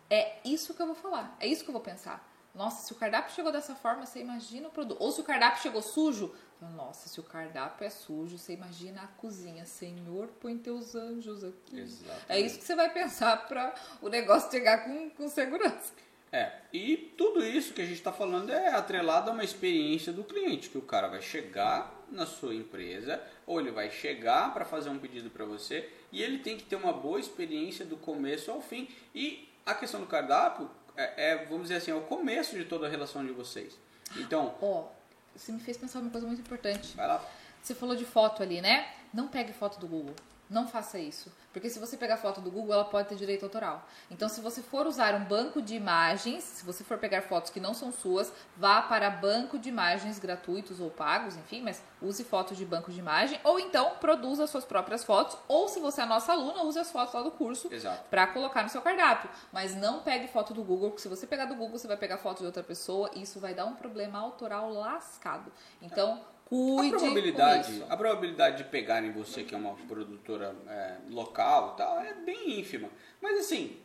É 0.09 0.37
isso 0.45 0.73
que 0.73 0.81
eu 0.81 0.85
vou 0.85 0.95
falar, 0.95 1.35
é 1.39 1.47
isso 1.47 1.63
que 1.63 1.69
eu 1.69 1.73
vou 1.73 1.81
pensar. 1.81 2.25
Nossa, 2.53 2.85
se 2.85 2.91
o 2.91 2.95
cardápio 2.95 3.33
chegou 3.33 3.51
dessa 3.51 3.75
forma, 3.75 4.05
você 4.05 4.19
imagina 4.19 4.67
o 4.67 4.71
produto. 4.71 5.01
Ou 5.01 5.11
se 5.11 5.21
o 5.21 5.23
cardápio 5.23 5.61
chegou 5.61 5.81
sujo, 5.81 6.33
nossa, 6.61 7.07
se 7.07 7.19
o 7.19 7.23
cardápio 7.23 7.85
é 7.85 7.89
sujo, 7.89 8.37
você 8.37 8.53
imagina 8.53 9.01
a 9.01 9.07
cozinha. 9.07 9.65
Senhor, 9.65 10.27
põe 10.39 10.57
teus 10.57 10.95
anjos 10.95 11.43
aqui. 11.43 11.79
Exatamente. 11.79 12.25
É 12.27 12.39
isso 12.39 12.57
que 12.57 12.65
você 12.65 12.75
vai 12.75 12.91
pensar 12.91 13.47
pra 13.47 13.75
o 14.01 14.09
negócio 14.09 14.49
chegar 14.49 14.85
com, 14.85 15.09
com 15.11 15.29
segurança. 15.29 15.93
É, 16.31 16.51
e 16.73 17.13
tudo 17.17 17.43
isso 17.45 17.73
que 17.73 17.81
a 17.81 17.85
gente 17.85 17.97
está 17.97 18.11
falando 18.11 18.51
é 18.51 18.73
atrelado 18.73 19.29
a 19.29 19.33
uma 19.33 19.43
experiência 19.43 20.11
do 20.11 20.23
cliente, 20.23 20.69
que 20.69 20.77
o 20.77 20.81
cara 20.81 21.07
vai 21.07 21.21
chegar 21.21 21.93
na 22.11 22.25
sua 22.25 22.53
empresa 22.53 23.21
ou 23.45 23.61
ele 23.61 23.71
vai 23.71 23.89
chegar 23.89 24.53
para 24.53 24.65
fazer 24.65 24.89
um 24.89 24.99
pedido 24.99 25.29
para 25.29 25.45
você 25.45 25.89
e 26.11 26.21
ele 26.21 26.39
tem 26.39 26.57
que 26.57 26.65
ter 26.65 26.75
uma 26.75 26.91
boa 26.91 27.19
experiência 27.19 27.85
do 27.85 27.95
começo 27.95 28.51
ao 28.51 28.61
fim. 28.61 28.89
E 29.15 29.47
a 29.65 29.73
questão 29.73 30.01
do 30.01 30.07
cardápio 30.07 30.69
é, 30.97 31.31
é, 31.31 31.45
vamos 31.45 31.63
dizer 31.63 31.75
assim, 31.75 31.91
é 31.91 31.95
o 31.95 32.01
começo 32.01 32.57
de 32.57 32.65
toda 32.65 32.87
a 32.87 32.89
relação 32.89 33.25
de 33.25 33.31
vocês. 33.31 33.77
Então, 34.17 34.55
Ó, 34.61 34.89
você 35.37 35.51
me 35.51 35.59
fez 35.59 35.77
pensar 35.77 35.99
uma 35.99 36.09
coisa 36.09 36.25
muito 36.25 36.41
importante. 36.41 36.95
vai 36.95 37.07
lá. 37.07 37.23
Você 37.61 37.75
falou 37.75 37.95
de 37.95 38.05
foto 38.05 38.41
ali, 38.41 38.61
né? 38.61 38.87
Não 39.13 39.27
pegue 39.27 39.53
foto 39.53 39.79
do 39.79 39.87
Google. 39.87 40.15
Não 40.49 40.67
faça 40.67 40.97
isso. 40.97 41.31
Porque 41.51 41.69
se 41.69 41.79
você 41.79 41.97
pegar 41.97 42.17
foto 42.17 42.39
do 42.39 42.51
Google, 42.51 42.73
ela 42.73 42.85
pode 42.85 43.09
ter 43.09 43.15
direito 43.15 43.43
autoral. 43.43 43.83
Então, 44.11 44.29
se 44.29 44.39
você 44.39 44.61
for 44.61 44.85
usar 44.85 45.15
um 45.15 45.25
banco 45.25 45.61
de 45.61 45.75
imagens, 45.75 46.43
se 46.43 46.63
você 46.63 46.83
for 46.83 46.97
pegar 46.97 47.23
fotos 47.23 47.49
que 47.49 47.59
não 47.59 47.73
são 47.73 47.91
suas, 47.91 48.31
vá 48.55 48.81
para 48.81 49.09
banco 49.09 49.57
de 49.57 49.67
imagens 49.67 50.19
gratuitos 50.19 50.79
ou 50.79 50.89
pagos, 50.89 51.35
enfim, 51.35 51.61
mas 51.61 51.81
use 52.01 52.23
fotos 52.23 52.57
de 52.57 52.65
banco 52.65 52.91
de 52.91 52.99
imagem. 52.99 53.39
Ou 53.43 53.59
então, 53.59 53.95
produza 53.99 54.47
suas 54.47 54.63
próprias 54.63 55.03
fotos. 55.03 55.37
Ou, 55.47 55.67
se 55.67 55.79
você 55.79 56.01
é 56.01 56.05
nossa 56.05 56.31
aluna, 56.31 56.63
use 56.63 56.79
as 56.79 56.91
fotos 56.91 57.13
lá 57.13 57.23
do 57.23 57.31
curso 57.31 57.69
para 58.09 58.27
colocar 58.27 58.63
no 58.63 58.69
seu 58.69 58.81
cardápio. 58.81 59.29
Mas 59.51 59.75
não 59.75 60.01
pegue 60.01 60.27
foto 60.27 60.53
do 60.53 60.63
Google, 60.63 60.91
porque 60.91 61.01
se 61.01 61.09
você 61.09 61.25
pegar 61.25 61.45
do 61.45 61.55
Google, 61.55 61.77
você 61.77 61.87
vai 61.87 61.97
pegar 61.97 62.17
foto 62.17 62.39
de 62.39 62.45
outra 62.45 62.63
pessoa 62.63 63.09
e 63.15 63.23
isso 63.23 63.39
vai 63.39 63.53
dar 63.53 63.65
um 63.65 63.73
problema 63.73 64.19
autoral 64.19 64.71
lascado. 64.71 65.51
Então, 65.81 66.21
cuide 66.47 66.95
A 66.95 66.97
probabilidade, 66.97 67.83
a 67.89 67.97
probabilidade 67.97 68.57
de 68.57 68.63
pegarem 68.63 69.11
você, 69.11 69.43
que 69.43 69.53
é 69.53 69.57
uma 69.57 69.73
produtora 69.87 70.55
é, 70.67 70.95
local 71.09 71.75
tal, 71.75 71.99
é 71.99 72.13
bem 72.13 72.59
ínfima. 72.59 72.89
Mas 73.21 73.39
assim, 73.39 73.75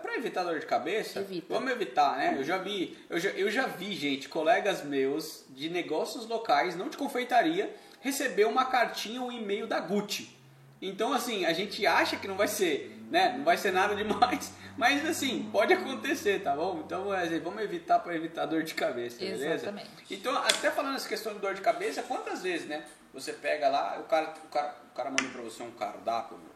para 0.00 0.16
evitar 0.16 0.42
dor 0.42 0.58
de 0.58 0.64
cabeça, 0.64 1.20
Evita. 1.20 1.52
vamos 1.52 1.70
evitar, 1.70 2.16
né? 2.16 2.34
Eu 2.38 2.44
já 2.44 2.56
vi, 2.56 2.96
eu 3.10 3.20
já, 3.20 3.30
eu 3.30 3.50
já 3.50 3.66
vi, 3.66 3.94
gente, 3.94 4.28
colegas 4.28 4.82
meus 4.82 5.44
de 5.50 5.68
negócios 5.68 6.26
locais, 6.26 6.74
não 6.74 6.88
de 6.88 6.96
confeitaria, 6.96 7.74
receber 8.00 8.46
uma 8.46 8.64
cartinha 8.64 9.20
ou 9.20 9.28
um 9.28 9.32
e-mail 9.32 9.66
da 9.66 9.78
Gucci. 9.78 10.30
Então, 10.80 11.12
assim, 11.12 11.44
a 11.44 11.52
gente 11.52 11.86
acha 11.86 12.16
que 12.16 12.28
não 12.28 12.36
vai 12.36 12.48
ser, 12.48 12.95
né? 13.10 13.34
Não 13.36 13.44
vai 13.44 13.56
ser 13.56 13.72
nada 13.72 13.94
demais. 13.94 14.52
Mas, 14.76 15.06
assim, 15.08 15.48
pode 15.50 15.72
acontecer, 15.72 16.42
tá 16.42 16.54
bom? 16.54 16.82
Então, 16.84 17.12
é, 17.12 17.26
vamos 17.38 17.62
evitar 17.62 17.98
para 18.00 18.14
evitar 18.14 18.46
dor 18.46 18.62
de 18.62 18.74
cabeça, 18.74 19.18
beleza? 19.18 19.54
Exatamente. 19.54 19.90
Então, 20.10 20.36
até 20.36 20.70
falando 20.70 20.96
essa 20.96 21.08
questão 21.08 21.32
de 21.32 21.38
dor 21.38 21.54
de 21.54 21.62
cabeça, 21.62 22.02
quantas 22.02 22.42
vezes, 22.42 22.66
né? 22.68 22.84
Você 23.14 23.32
pega 23.32 23.68
lá, 23.68 23.98
o 23.98 24.04
cara, 24.04 24.34
o 24.44 24.48
cara, 24.48 24.76
o 24.92 24.94
cara 24.94 25.10
manda 25.10 25.28
pra 25.32 25.40
você 25.40 25.62
um 25.62 25.70
cardápio, 25.70 26.36
meu. 26.36 26.52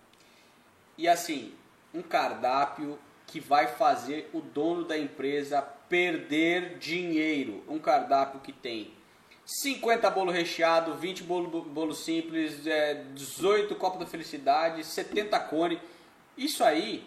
e 0.98 1.08
assim, 1.08 1.54
um 1.94 2.02
cardápio 2.02 2.98
que 3.26 3.40
vai 3.40 3.68
fazer 3.68 4.28
o 4.32 4.40
dono 4.40 4.84
da 4.84 4.98
empresa 4.98 5.62
perder 5.62 6.78
dinheiro. 6.78 7.64
Um 7.68 7.78
cardápio 7.78 8.40
que 8.40 8.52
tem 8.52 8.92
50 9.44 10.10
bolo 10.10 10.30
recheado, 10.30 10.94
20 10.94 11.22
bolo, 11.22 11.62
bolo 11.62 11.94
simples, 11.94 12.66
é, 12.66 13.04
18 13.14 13.74
copo 13.76 13.98
da 13.98 14.06
felicidade, 14.06 14.84
70 14.84 15.38
cone. 15.40 15.80
Isso 16.36 16.64
aí, 16.64 17.04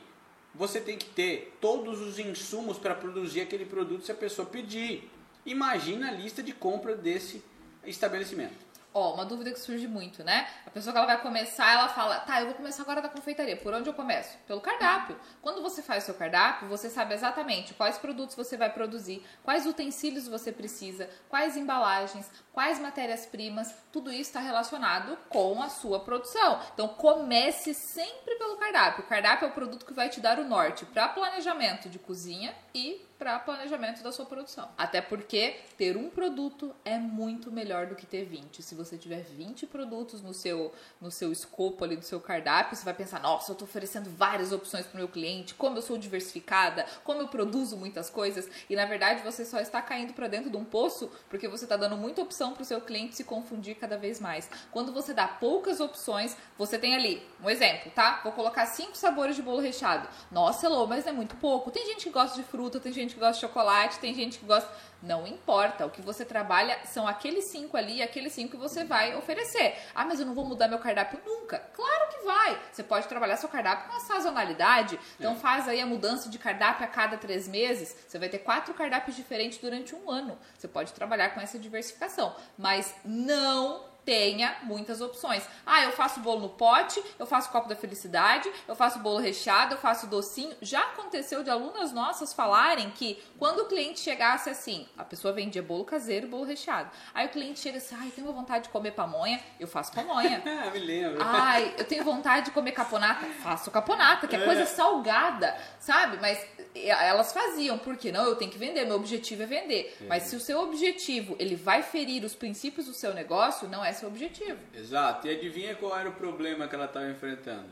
você 0.53 0.79
tem 0.79 0.97
que 0.97 1.05
ter 1.05 1.57
todos 1.59 1.99
os 2.01 2.19
insumos 2.19 2.77
para 2.77 2.93
produzir 2.93 3.41
aquele 3.41 3.65
produto 3.65 4.05
se 4.05 4.11
a 4.11 4.15
pessoa 4.15 4.47
pedir. 4.47 5.09
Imagina 5.45 6.09
a 6.09 6.11
lista 6.11 6.43
de 6.43 6.53
compra 6.53 6.95
desse 6.95 7.43
estabelecimento. 7.85 8.72
Ó, 8.93 9.15
uma 9.15 9.25
dúvida 9.25 9.51
que 9.51 9.59
surge 9.59 9.87
muito, 9.87 10.23
né? 10.23 10.47
A 10.67 10.69
pessoa 10.69 10.93
que 10.93 10.97
ela 10.97 11.07
vai 11.07 11.21
começar, 11.21 11.71
ela 11.71 11.89
fala, 11.89 12.19
tá, 12.19 12.41
eu 12.41 12.47
vou 12.47 12.55
começar 12.55 12.83
agora 12.83 13.01
da 13.01 13.09
confeitaria. 13.09 13.57
Por 13.57 13.73
onde 13.73 13.89
eu 13.89 13.93
começo? 13.93 14.37
Pelo 14.45 14.61
cardápio. 14.61 15.19
Quando 15.41 15.61
você 15.63 15.81
faz 15.81 16.03
o 16.03 16.05
seu 16.07 16.15
cardápio, 16.15 16.67
você 16.67 16.89
sabe 16.89 17.13
exatamente 17.13 17.73
quais 17.73 17.97
produtos 17.97 18.35
você 18.35 18.55
vai 18.55 18.71
produzir, 18.71 19.25
quais 19.43 19.65
utensílios 19.65 20.27
você 20.27 20.51
precisa, 20.51 21.09
quais 21.27 21.57
embalagens, 21.57 22.29
quais 22.51 22.79
matérias-primas, 22.79 23.73
tudo 23.91 24.11
isso 24.11 24.29
está 24.29 24.39
relacionado 24.39 25.17
com 25.27 25.61
a 25.63 25.69
sua 25.69 25.99
produção. 25.99 26.59
Então 26.73 26.87
comece 26.89 27.73
sempre 27.73 28.35
pelo 28.35 28.57
cardápio. 28.57 29.03
O 29.03 29.07
cardápio 29.07 29.45
é 29.45 29.49
o 29.49 29.53
produto 29.53 29.85
que 29.85 29.93
vai 29.93 30.09
te 30.09 30.19
dar 30.19 30.37
o 30.37 30.45
norte 30.45 30.85
para 30.85 31.07
planejamento 31.07 31.89
de 31.89 31.97
cozinha 31.97 32.53
e 32.75 33.01
para 33.23 33.39
planejamento 33.39 34.03
da 34.03 34.11
sua 34.11 34.25
produção. 34.25 34.67
Até 34.77 34.99
porque 34.99 35.55
ter 35.77 35.95
um 35.95 36.09
produto 36.09 36.75
é 36.83 36.97
muito 36.97 37.49
melhor 37.49 37.87
do 37.87 37.95
que 37.95 38.05
ter 38.05 38.25
20. 38.25 38.61
Se 38.61 38.75
você 38.75 38.97
tiver 38.97 39.21
20 39.21 39.65
produtos 39.65 40.21
no 40.21 40.33
seu 40.33 40.73
no 40.99 41.09
seu 41.09 41.31
escopo 41.31 41.85
ali 41.85 41.95
do 41.95 42.03
seu 42.03 42.19
cardápio, 42.19 42.75
você 42.75 42.83
vai 42.83 42.93
pensar: 42.93 43.21
"Nossa, 43.21 43.53
eu 43.53 43.55
tô 43.55 43.63
oferecendo 43.63 44.09
várias 44.09 44.51
opções 44.51 44.85
para 44.85 44.95
o 44.95 44.97
meu 44.97 45.07
cliente, 45.07 45.53
como 45.53 45.77
eu 45.77 45.81
sou 45.81 45.97
diversificada, 45.97 46.85
como 47.05 47.21
eu 47.21 47.29
produzo 47.29 47.77
muitas 47.77 48.09
coisas". 48.09 48.49
E 48.69 48.75
na 48.75 48.85
verdade, 48.85 49.23
você 49.23 49.45
só 49.45 49.61
está 49.61 49.81
caindo 49.81 50.11
para 50.13 50.27
dentro 50.27 50.49
de 50.49 50.57
um 50.57 50.65
poço 50.65 51.09
porque 51.29 51.47
você 51.47 51.63
está 51.63 51.77
dando 51.77 51.95
muita 51.95 52.21
opção 52.21 52.51
para 52.51 52.63
o 52.63 52.65
seu 52.65 52.81
cliente 52.81 53.15
se 53.15 53.23
confundir 53.23 53.75
cada 53.75 53.97
vez 53.97 54.19
mais. 54.19 54.49
Quando 54.69 54.91
você 54.91 55.13
dá 55.13 55.29
poucas 55.29 55.79
opções, 55.79 56.35
você 56.57 56.77
tem 56.77 56.93
ali, 56.93 57.25
um 57.41 57.49
exemplo, 57.49 57.89
tá? 57.95 58.19
Vou 58.21 58.33
colocar 58.33 58.65
cinco 58.65 58.97
sabores 58.97 59.37
de 59.37 59.41
bolo 59.41 59.61
recheado. 59.61 60.09
Nossa, 60.29 60.65
Elô, 60.65 60.85
mas 60.85 61.07
é 61.07 61.11
muito 61.13 61.37
pouco. 61.37 61.71
Tem 61.71 61.85
gente 61.85 62.03
que 62.03 62.09
gosta 62.09 62.35
de 62.35 62.43
fruta, 62.43 62.81
tem 62.81 62.91
gente 62.91 63.12
gente 63.13 63.15
que 63.15 63.19
gosta 63.19 63.33
de 63.35 63.39
chocolate, 63.41 63.99
tem 63.99 64.13
gente 64.13 64.39
que 64.39 64.45
gosta. 64.45 64.69
Não 65.01 65.27
importa. 65.27 65.85
O 65.85 65.89
que 65.89 66.01
você 66.01 66.23
trabalha 66.23 66.77
são 66.85 67.05
aqueles 67.05 67.45
cinco 67.45 67.75
ali, 67.75 68.01
aqueles 68.01 68.31
cinco 68.31 68.51
que 68.51 68.57
você 68.57 68.85
vai 68.85 69.13
oferecer. 69.17 69.75
Ah, 69.93 70.05
mas 70.05 70.19
eu 70.19 70.25
não 70.25 70.33
vou 70.33 70.45
mudar 70.45 70.69
meu 70.69 70.79
cardápio 70.79 71.19
nunca. 71.25 71.59
Claro 71.73 72.09
que 72.09 72.23
vai. 72.23 72.57
Você 72.71 72.83
pode 72.83 73.05
trabalhar 73.07 73.35
seu 73.35 73.49
cardápio 73.49 73.89
com 73.89 73.97
a 73.97 73.99
sazonalidade. 73.99 74.97
Então 75.19 75.33
É. 75.33 75.35
faz 75.35 75.67
aí 75.67 75.81
a 75.81 75.85
mudança 75.85 76.29
de 76.29 76.39
cardápio 76.39 76.85
a 76.85 76.87
cada 76.87 77.17
três 77.17 77.47
meses. 77.49 77.93
Você 78.07 78.17
vai 78.17 78.29
ter 78.29 78.39
quatro 78.39 78.73
cardápios 78.73 79.15
diferentes 79.17 79.57
durante 79.57 79.93
um 79.93 80.09
ano. 80.09 80.37
Você 80.57 80.69
pode 80.69 80.93
trabalhar 80.93 81.29
com 81.33 81.41
essa 81.41 81.59
diversificação. 81.59 82.33
Mas 82.57 82.95
não 83.03 83.83
tenha 84.05 84.55
muitas 84.63 85.01
opções. 85.01 85.43
Ah, 85.65 85.83
eu 85.83 85.91
faço 85.91 86.19
bolo 86.19 86.41
no 86.41 86.49
pote, 86.49 87.01
eu 87.17 87.25
faço 87.25 87.49
copo 87.49 87.67
da 87.67 87.75
felicidade, 87.75 88.51
eu 88.67 88.75
faço 88.75 88.99
bolo 88.99 89.19
recheado, 89.19 89.75
eu 89.75 89.77
faço 89.77 90.07
docinho. 90.07 90.55
Já 90.61 90.81
aconteceu 90.81 91.43
de 91.43 91.49
alunas 91.49 91.91
nossas 91.91 92.33
falarem 92.33 92.89
que 92.91 93.21
quando 93.37 93.59
o 93.59 93.65
cliente 93.65 93.99
chegasse 93.99 94.49
assim, 94.49 94.87
a 94.97 95.03
pessoa 95.03 95.33
vendia 95.33 95.61
bolo 95.61 95.85
caseiro 95.85 96.27
bolo 96.27 96.43
recheado. 96.43 96.89
Aí 97.13 97.27
o 97.27 97.29
cliente 97.29 97.59
chega 97.59 97.77
assim, 97.77 97.95
ai, 97.99 98.09
tenho 98.09 98.31
vontade 98.31 98.65
de 98.65 98.69
comer 98.69 98.91
pamonha, 98.91 99.39
eu 99.59 99.67
faço 99.67 99.91
pamonha. 99.91 100.41
Ah, 100.63 100.69
me 100.69 100.79
lembro. 100.79 101.17
Ai, 101.21 101.73
eu 101.77 101.85
tenho 101.85 102.03
vontade 102.03 102.45
de 102.45 102.51
comer 102.51 102.73
caponata. 102.73 103.25
Faço 103.41 103.71
caponata, 103.71 104.27
que 104.27 104.35
é 104.35 104.45
coisa 104.45 104.65
salgada, 104.65 105.57
sabe? 105.79 106.17
Mas 106.21 106.39
elas 106.75 107.33
faziam, 107.33 107.77
porque 107.77 108.11
não, 108.11 108.23
eu 108.25 108.35
tenho 108.35 108.51
que 108.51 108.57
vender, 108.57 108.85
meu 108.85 108.95
objetivo 108.95 109.43
é 109.43 109.45
vender. 109.45 109.97
Mas 110.07 110.23
se 110.23 110.35
o 110.35 110.39
seu 110.39 110.61
objetivo, 110.61 111.35
ele 111.39 111.55
vai 111.55 111.81
ferir 111.81 112.23
os 112.23 112.35
princípios 112.35 112.85
do 112.85 112.93
seu 112.93 113.13
negócio, 113.13 113.67
não 113.67 113.83
é 113.83 113.92
seu 113.93 114.09
objetivo. 114.09 114.59
Exato. 114.73 115.27
E 115.27 115.31
adivinha 115.31 115.75
qual 115.75 115.97
era 115.97 116.09
o 116.09 116.13
problema 116.13 116.67
que 116.67 116.75
ela 116.75 116.85
estava 116.85 117.09
enfrentando? 117.09 117.69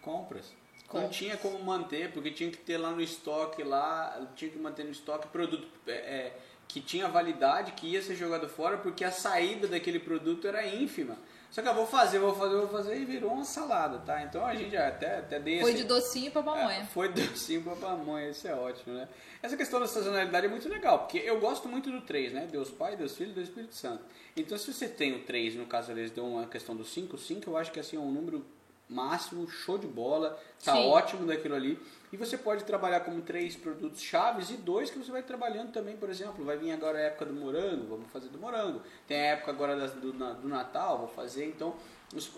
Compras. 0.00 0.52
Não 0.92 1.00
Compras. 1.00 1.16
tinha 1.16 1.36
como 1.36 1.58
manter, 1.62 2.12
porque 2.12 2.30
tinha 2.30 2.50
que 2.50 2.58
ter 2.58 2.76
lá 2.76 2.90
no 2.90 3.00
estoque, 3.00 3.62
lá, 3.62 4.28
tinha 4.36 4.50
que 4.50 4.58
manter 4.58 4.84
no 4.84 4.90
estoque 4.90 5.28
produto 5.28 5.66
é, 5.86 5.92
é, 5.92 6.36
que 6.68 6.80
tinha 6.80 7.08
validade, 7.08 7.72
que 7.72 7.86
ia 7.86 8.02
ser 8.02 8.14
jogado 8.14 8.48
fora, 8.48 8.76
porque 8.78 9.04
a 9.04 9.10
saída 9.10 9.66
daquele 9.66 9.98
produto 9.98 10.46
era 10.46 10.66
ínfima. 10.66 11.16
Só 11.52 11.60
que 11.62 11.68
eu 11.68 11.74
vou 11.74 11.86
fazer, 11.86 12.18
vou 12.18 12.34
fazer, 12.34 12.56
vou 12.56 12.66
fazer 12.68 12.96
e 12.96 13.04
virou 13.04 13.30
uma 13.30 13.44
salada, 13.44 13.98
tá? 13.98 14.22
Então 14.22 14.44
a 14.44 14.54
gente 14.54 14.74
até, 14.74 15.18
até 15.18 15.38
dei 15.38 15.60
Foi 15.60 15.70
esse- 15.72 15.82
de 15.82 15.86
docinho 15.86 16.32
pra 16.32 16.42
pamonha. 16.42 16.78
é, 16.78 16.84
foi 16.86 17.08
docinho 17.10 17.62
pra 17.62 17.76
pamonha, 17.76 18.30
isso 18.30 18.48
é 18.48 18.54
ótimo, 18.54 18.94
né? 18.94 19.06
Essa 19.42 19.54
questão 19.56 19.78
da 19.78 19.86
sazonalidade 19.86 20.46
é 20.46 20.48
muito 20.48 20.66
legal, 20.66 21.00
porque 21.00 21.18
eu 21.18 21.38
gosto 21.38 21.68
muito 21.68 21.90
do 21.90 22.00
3, 22.00 22.32
né? 22.32 22.48
Deus 22.50 22.70
Pai, 22.70 22.96
Deus 22.96 23.14
Filho 23.14 23.32
e 23.32 23.34
Deus 23.34 23.48
Espírito 23.48 23.74
Santo. 23.74 24.02
Então 24.34 24.56
se 24.56 24.72
você 24.72 24.88
tem 24.88 25.14
o 25.14 25.24
3, 25.24 25.54
no 25.54 25.66
caso 25.66 25.92
eles 25.92 26.10
dão 26.10 26.32
uma 26.36 26.46
questão 26.46 26.74
do 26.74 26.84
5, 26.84 27.18
5 27.18 27.50
eu 27.50 27.56
acho 27.58 27.70
que 27.70 27.78
assim 27.78 27.96
é 27.98 28.00
um 28.00 28.10
número 28.10 28.42
máximo, 28.88 29.46
show 29.48 29.76
de 29.76 29.86
bola, 29.86 30.38
tá 30.64 30.72
Sim. 30.74 30.88
ótimo 30.88 31.26
daquilo 31.26 31.54
ali. 31.54 31.78
E 32.12 32.16
você 32.16 32.36
pode 32.36 32.64
trabalhar 32.64 33.00
como 33.00 33.22
três 33.22 33.56
produtos 33.56 34.02
chaves 34.02 34.50
e 34.50 34.58
dois 34.58 34.90
que 34.90 34.98
você 34.98 35.10
vai 35.10 35.22
trabalhando 35.22 35.72
também, 35.72 35.96
por 35.96 36.10
exemplo, 36.10 36.44
vai 36.44 36.58
vir 36.58 36.70
agora 36.70 36.98
a 36.98 37.02
época 37.02 37.24
do 37.24 37.32
morango, 37.32 37.86
vamos 37.86 38.10
fazer 38.10 38.28
do 38.28 38.38
morango. 38.38 38.82
Tem 39.08 39.16
a 39.16 39.24
época 39.32 39.50
agora 39.50 39.88
do, 39.88 40.12
do 40.12 40.48
Natal, 40.48 40.98
vou 40.98 41.08
fazer, 41.08 41.46
então 41.46 41.74
os, 42.14 42.30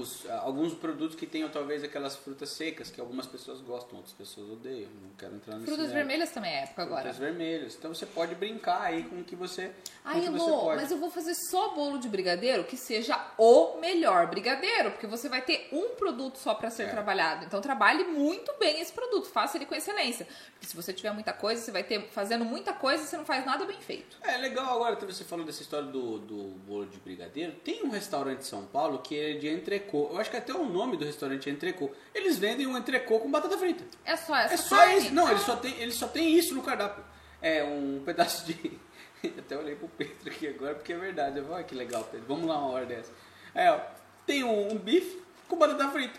os, 0.00 0.28
ah, 0.28 0.40
alguns 0.44 0.74
produtos 0.74 1.16
que 1.16 1.26
tenham 1.26 1.48
talvez 1.48 1.84
aquelas 1.84 2.16
frutas 2.16 2.50
secas 2.50 2.90
que 2.90 3.00
algumas 3.00 3.26
pessoas 3.26 3.60
gostam, 3.60 3.96
outras 3.98 4.14
pessoas 4.14 4.50
odeiam. 4.50 4.90
Não 5.02 5.10
quero 5.18 5.34
entrar 5.36 5.54
nesse 5.54 5.66
Frutas 5.66 5.88
mérito. 5.88 5.94
vermelhas 5.94 6.30
também 6.30 6.52
é 6.52 6.62
época 6.64 6.82
agora. 6.82 7.02
Frutas 7.02 7.18
vermelhas. 7.18 7.74
Então 7.76 7.94
você 7.94 8.06
pode 8.06 8.34
brincar 8.34 8.80
aí 8.82 9.04
com 9.04 9.16
o 9.20 9.24
que 9.24 9.36
você, 9.36 9.70
Elô, 10.14 10.60
pode. 10.60 10.80
mas 10.82 10.90
eu 10.90 10.98
vou 10.98 11.10
fazer 11.10 11.34
só 11.34 11.68
bolo 11.74 11.98
de 11.98 12.08
brigadeiro 12.08 12.64
que 12.64 12.76
seja 12.76 13.16
o 13.38 13.78
melhor 13.80 14.26
brigadeiro, 14.28 14.90
porque 14.92 15.06
você 15.06 15.28
vai 15.28 15.42
ter 15.42 15.68
um 15.72 15.90
produto 15.96 16.36
só 16.38 16.54
para 16.54 16.70
ser 16.70 16.84
É. 16.84 16.86
trabalhado. 16.90 17.44
Então 17.44 17.60
trabalhe 17.60 18.04
muito 18.04 18.52
bem 18.58 18.80
esse 18.80 18.92
produto, 18.92 19.26
faça 19.28 19.56
ele 19.56 19.66
com 19.66 19.74
excelência. 19.74 20.26
Porque 20.52 20.66
se 20.66 20.74
você 20.76 20.92
tiver 20.92 21.12
muita 21.12 21.32
coisa, 21.32 21.60
você 21.62 21.70
vai 21.70 21.82
ter 21.84 22.08
fazendo 22.10 22.44
muita 22.44 22.72
coisa 22.72 23.02
e 23.02 23.06
você 23.06 23.16
não 23.16 23.24
faz 23.24 23.44
nada 23.44 23.64
bem 23.64 23.78
feito. 23.80 24.16
É 24.22 24.36
legal 24.38 24.74
agora 24.76 24.96
que 24.96 25.04
você 25.04 25.24
falou 25.24 25.44
dessa 25.44 25.62
história 25.62 25.88
do, 25.88 26.18
do 26.18 26.36
bolo 26.66 26.86
de 26.86 26.98
brigadeiro. 26.98 27.52
Tem 27.64 27.82
um 27.84 27.90
restaurante 27.90 28.40
em 28.40 28.44
São 28.44 28.64
Paulo 28.64 28.98
que 29.00 29.18
é 29.18 29.32
de 29.34 29.48
entrecô. 29.48 29.89
Eu 29.96 30.18
acho 30.18 30.30
que 30.30 30.36
até 30.36 30.52
o 30.52 30.64
nome 30.64 30.96
do 30.96 31.04
restaurante 31.04 31.48
é 31.48 31.52
entrecô. 31.52 31.90
Eles 32.14 32.38
vendem 32.38 32.66
um 32.66 32.76
entrecô 32.76 33.20
com 33.20 33.30
batata 33.30 33.56
frita. 33.58 33.84
É 34.04 34.16
só 34.16 34.36
essa 34.36 34.54
É 34.54 34.56
só 34.56 34.90
isso. 34.90 35.14
Não, 35.14 35.30
ele 35.30 35.40
só 35.40 35.56
tem, 35.56 35.74
ele 35.80 35.92
só 35.92 36.08
tem 36.08 36.36
isso 36.36 36.54
no 36.54 36.62
cardápio. 36.62 37.04
É 37.42 37.64
um 37.64 38.02
pedaço 38.06 38.46
de. 38.46 38.78
Até 39.38 39.56
olhei 39.56 39.74
pro 39.74 39.88
Pedro 39.88 40.30
aqui 40.30 40.48
agora 40.48 40.74
porque 40.74 40.92
é 40.92 40.98
verdade. 40.98 41.38
Eu 41.38 41.46
falei, 41.46 41.64
que 41.64 41.74
legal, 41.74 42.04
Pedro. 42.04 42.26
Vamos 42.26 42.46
lá 42.46 42.58
uma 42.58 42.70
hora 42.70 42.86
dessa. 42.86 43.12
É, 43.54 43.70
ó, 43.70 43.80
tem 44.26 44.44
um, 44.44 44.72
um 44.72 44.78
bife 44.78 45.20
com 45.48 45.56
batata 45.56 45.88
frita. 45.90 46.18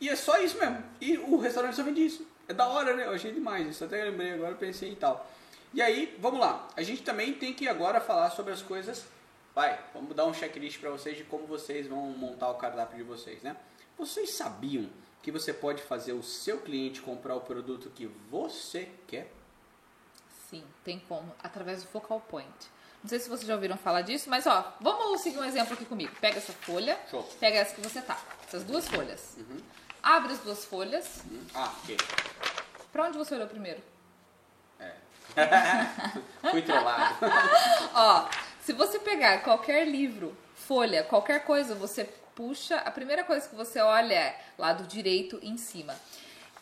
E 0.00 0.08
é 0.08 0.16
só 0.16 0.38
isso 0.38 0.58
mesmo. 0.58 0.82
E 1.00 1.16
o 1.18 1.38
restaurante 1.38 1.76
só 1.76 1.82
vende 1.82 2.04
isso. 2.04 2.26
É 2.48 2.52
da 2.52 2.66
hora, 2.66 2.94
né? 2.94 3.06
Eu 3.06 3.12
achei 3.12 3.32
demais 3.32 3.66
isso. 3.68 3.84
Até 3.84 4.04
lembrei 4.04 4.32
agora, 4.32 4.54
pensei 4.54 4.92
e 4.92 4.96
tal. 4.96 5.30
E 5.72 5.80
aí, 5.80 6.16
vamos 6.20 6.40
lá. 6.40 6.68
A 6.76 6.82
gente 6.82 7.02
também 7.02 7.32
tem 7.32 7.52
que 7.52 7.66
agora 7.66 8.00
falar 8.00 8.30
sobre 8.30 8.52
as 8.52 8.62
coisas. 8.62 9.04
Vai, 9.54 9.78
vamos 9.94 10.16
dar 10.16 10.24
um 10.24 10.34
checklist 10.34 10.80
para 10.80 10.90
vocês 10.90 11.16
de 11.16 11.24
como 11.24 11.46
vocês 11.46 11.86
vão 11.86 12.06
montar 12.06 12.50
o 12.50 12.54
cardápio 12.54 12.96
de 12.96 13.04
vocês, 13.04 13.40
né? 13.42 13.56
Vocês 13.96 14.30
sabiam 14.34 14.90
que 15.22 15.30
você 15.30 15.52
pode 15.52 15.80
fazer 15.82 16.12
o 16.12 16.22
seu 16.22 16.60
cliente 16.60 17.00
comprar 17.00 17.36
o 17.36 17.40
produto 17.40 17.88
que 17.90 18.06
você 18.28 18.90
quer? 19.06 19.30
Sim, 20.50 20.64
tem 20.82 20.98
como, 20.98 21.32
através 21.42 21.82
do 21.82 21.88
focal 21.88 22.20
point. 22.20 22.52
Não 23.02 23.08
sei 23.08 23.20
se 23.20 23.28
vocês 23.28 23.46
já 23.46 23.54
ouviram 23.54 23.76
falar 23.76 24.02
disso, 24.02 24.28
mas 24.28 24.46
ó, 24.46 24.74
vamos 24.80 25.20
seguir 25.20 25.38
um 25.38 25.44
exemplo 25.44 25.74
aqui 25.74 25.84
comigo. 25.84 26.12
Pega 26.20 26.38
essa 26.38 26.52
folha, 26.52 26.98
Show. 27.10 27.22
pega 27.38 27.58
essa 27.58 27.74
que 27.74 27.80
você 27.80 28.02
tá, 28.02 28.18
essas 28.46 28.64
duas 28.64 28.88
folhas. 28.88 29.36
Abre 30.02 30.32
as 30.32 30.40
duas 30.40 30.64
folhas. 30.64 31.22
Hum? 31.30 31.46
Ah, 31.54 31.72
ok. 31.82 31.96
Pra 32.92 33.04
onde 33.04 33.16
você 33.16 33.34
olhou 33.34 33.46
primeiro? 33.46 33.80
Fui 36.50 36.62
trollado. 36.62 37.16
Ó, 37.94 38.28
se 38.64 38.72
você 38.72 38.98
pegar 38.98 39.42
qualquer 39.42 39.86
livro, 39.86 40.34
folha, 40.54 41.04
qualquer 41.04 41.44
coisa, 41.44 41.74
você 41.74 42.08
puxa, 42.34 42.76
a 42.76 42.90
primeira 42.90 43.22
coisa 43.22 43.46
que 43.46 43.54
você 43.54 43.78
olha 43.78 44.14
é 44.14 44.40
lado 44.56 44.84
direito 44.84 45.38
em 45.42 45.58
cima. 45.58 45.94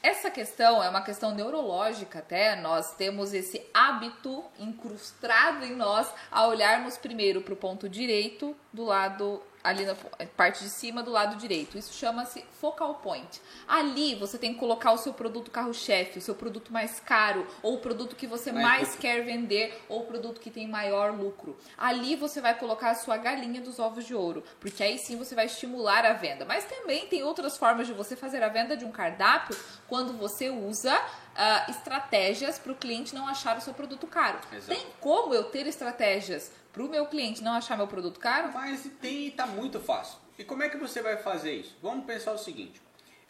Essa 0.03 0.29
questão 0.29 0.83
é 0.83 0.89
uma 0.89 1.03
questão 1.03 1.33
neurológica 1.33 2.19
até, 2.19 2.57
nós 2.57 2.93
temos 2.97 3.33
esse 3.33 3.65
hábito 3.73 4.45
incrustado 4.59 5.65
em 5.65 5.77
nós 5.77 6.13
a 6.29 6.45
olharmos 6.49 6.99
primeiro 6.99 7.41
para 7.41 7.55
o 7.55 7.57
ponto 7.57 7.89
direito 7.89 8.57
do 8.73 8.83
lado 8.83 9.41
ali 9.63 9.85
na 9.85 9.95
parte 10.37 10.65
de 10.65 10.71
cima 10.71 11.03
do 11.03 11.11
lado 11.11 11.37
direito. 11.37 11.79
Isso 11.79 11.93
chama-se 11.95 12.45
focal 12.61 12.97
point. 12.97 13.41
Ali 13.67 14.15
você 14.15 14.39
tem 14.39 14.55
que 14.55 14.61
colocar 14.61 14.93
o 14.93 14.99
seu 14.99 15.13
produto 15.13 15.51
carro-chefe, 15.51 16.19
o 16.19 16.23
seu 16.23 16.35
produto 16.35 16.73
mais 16.73 17.01
caro, 17.01 17.47
ou 17.63 17.75
o 17.75 17.79
produto 17.79 18.17
que 18.17 18.27
você 18.27 18.51
Mais 18.51 18.63
mais 18.63 18.97
quer 18.97 19.23
vender, 19.23 19.81
ou 19.89 20.01
o 20.03 20.07
produto 20.07 20.41
que 20.41 20.51
tem 20.51 20.67
maior 20.67 21.13
lucro. 21.13 21.57
Ali 21.77 22.17
você 22.17 22.41
vai 22.41 22.59
colocar 22.59 22.91
a 22.91 22.95
sua 22.95 23.17
galinha 23.17 23.61
dos 23.61 23.79
ovos 23.79 24.05
de 24.05 24.15
ouro, 24.15 24.43
porque 24.61 24.83
aí 24.83 24.99
sim 24.99 25.17
você 25.17 25.35
vai 25.35 25.47
estimular 25.47 26.05
a 26.05 26.13
venda. 26.13 26.45
Mas 26.45 26.65
também 26.65 27.07
tem 27.07 27.23
outras 27.23 27.57
formas 27.57 27.87
de 27.87 27.93
você 27.93 28.17
fazer 28.17 28.43
a 28.43 28.49
venda 28.49 28.77
de 28.77 28.85
um 28.85 28.91
cardápio 28.91 29.57
quando 29.89 30.13
você 30.15 30.51
usa 30.51 31.01
ah, 31.35 31.67
estratégias 31.69 32.59
para 32.59 32.73
o 32.73 32.75
cliente 32.75 33.15
não 33.15 33.29
achar 33.29 33.57
o 33.57 33.61
seu 33.61 33.73
produto 33.73 34.07
caro. 34.07 34.39
Exato. 34.53 34.79
Tem 34.79 34.87
como 35.01 35.35
eu 35.35 35.45
ter 35.45 35.67
estratégias 35.67 36.51
para 36.73 36.83
o 36.83 36.89
meu 36.89 37.07
cliente 37.07 37.43
não 37.43 37.53
achar 37.53 37.77
meu 37.77 37.87
produto 37.87 38.19
caro? 38.19 38.51
Mas 38.53 38.89
tem, 39.01 39.31
tá 39.31 39.47
muito 39.47 39.79
fácil. 39.79 40.19
E 40.39 40.45
como 40.45 40.63
é 40.63 40.69
que 40.69 40.77
você 40.77 41.03
vai 41.03 41.17
fazer 41.17 41.53
isso? 41.55 41.77
Vamos 41.83 42.07
pensar 42.07 42.33
o 42.33 42.39
seguinte. 42.39 42.81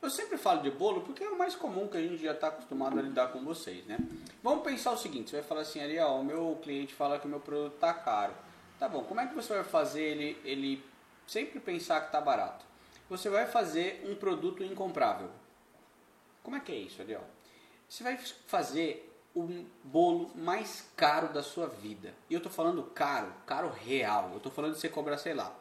Eu 0.00 0.10
sempre 0.10 0.36
falo 0.36 0.62
de 0.62 0.70
bolo 0.70 1.02
porque 1.02 1.22
é 1.22 1.28
o 1.28 1.38
mais 1.38 1.54
comum 1.54 1.86
que 1.86 1.96
a 1.96 2.00
gente 2.00 2.22
já 2.22 2.32
está 2.32 2.48
acostumado 2.48 2.98
a 2.98 3.02
lidar 3.02 3.28
com 3.28 3.44
vocês, 3.44 3.84
né? 3.86 3.98
Vamos 4.42 4.64
pensar 4.64 4.90
o 4.92 4.98
seguinte, 4.98 5.30
você 5.30 5.36
vai 5.36 5.44
falar 5.44 5.60
assim, 5.60 5.80
Ariel, 5.80 6.08
o 6.08 6.24
meu 6.24 6.58
cliente 6.60 6.92
fala 6.92 7.20
que 7.20 7.26
o 7.26 7.28
meu 7.28 7.38
produto 7.38 7.74
tá 7.78 7.94
caro. 7.94 8.34
Tá 8.80 8.88
bom, 8.88 9.04
como 9.04 9.20
é 9.20 9.26
que 9.28 9.34
você 9.34 9.54
vai 9.54 9.62
fazer 9.62 10.02
ele, 10.02 10.40
ele 10.44 10.84
sempre 11.24 11.60
pensar 11.60 12.00
que 12.00 12.10
tá 12.10 12.20
barato? 12.20 12.64
Você 13.08 13.30
vai 13.30 13.46
fazer 13.46 14.02
um 14.04 14.16
produto 14.16 14.64
incomprável. 14.64 15.30
Como 16.42 16.56
é 16.56 16.60
que 16.60 16.72
é 16.72 16.76
isso, 16.76 17.00
Ariel? 17.00 17.24
Você 17.88 18.02
vai 18.02 18.16
fazer 18.46 19.11
o 19.34 19.64
bolo 19.84 20.30
mais 20.34 20.84
caro 20.96 21.28
da 21.32 21.42
sua 21.42 21.66
vida. 21.66 22.14
E 22.28 22.34
eu 22.34 22.40
tô 22.40 22.50
falando 22.50 22.82
caro, 22.94 23.32
caro 23.46 23.70
real. 23.70 24.30
Eu 24.34 24.40
tô 24.40 24.50
falando 24.50 24.74
de 24.74 24.80
você 24.80 24.88
cobrar, 24.88 25.16
sei 25.18 25.34
lá, 25.34 25.54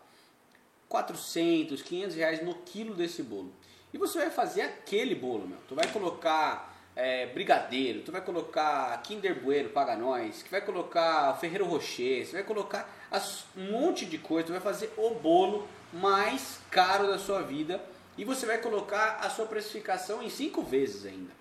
400, 0.90 1.82
500 1.82 2.16
reais 2.16 2.44
no 2.44 2.54
quilo 2.56 2.94
desse 2.94 3.24
bolo. 3.24 3.52
E 3.94 3.98
você 3.98 4.20
vai 4.20 4.30
fazer 4.30 4.62
aquele 4.62 5.16
bolo, 5.16 5.48
meu. 5.48 5.58
Tu 5.68 5.76
vai 5.76 5.88
colocar 5.88 6.70
é, 6.96 7.28
brigadeiro, 7.28 8.02
tu 8.02 8.12
vai 8.12 8.22
colocar 8.22 9.02
Kinder 9.02 9.42
Bueno, 9.42 9.70
paga 9.70 9.96
nós, 9.96 10.44
que 10.44 10.50
vai 10.52 10.60
colocar 10.62 11.38
Ferreiro 11.40 11.66
Rocher, 11.66 12.26
você 12.26 12.34
vai 12.34 12.44
colocar 12.44 12.90
as- 13.10 13.46
um 13.56 13.72
monte 13.72 14.06
de 14.06 14.18
coisa, 14.18 14.48
tu 14.48 14.52
vai 14.52 14.60
fazer 14.62 14.94
o 14.98 15.12
bolo 15.12 15.66
mais 15.94 16.60
caro 16.70 17.08
da 17.08 17.18
sua 17.18 17.42
vida 17.42 17.82
e 18.18 18.26
você 18.26 18.46
vai 18.46 18.58
colocar 18.58 19.20
a 19.22 19.30
sua 19.30 19.46
precificação 19.46 20.22
em 20.22 20.30
cinco 20.30 20.62
vezes 20.62 21.06
ainda. 21.06 21.32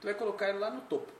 Tu 0.00 0.04
vai 0.04 0.14
colocar 0.14 0.48
ele 0.48 0.58
lá 0.58 0.70
no 0.70 0.80
topo. 0.82 1.10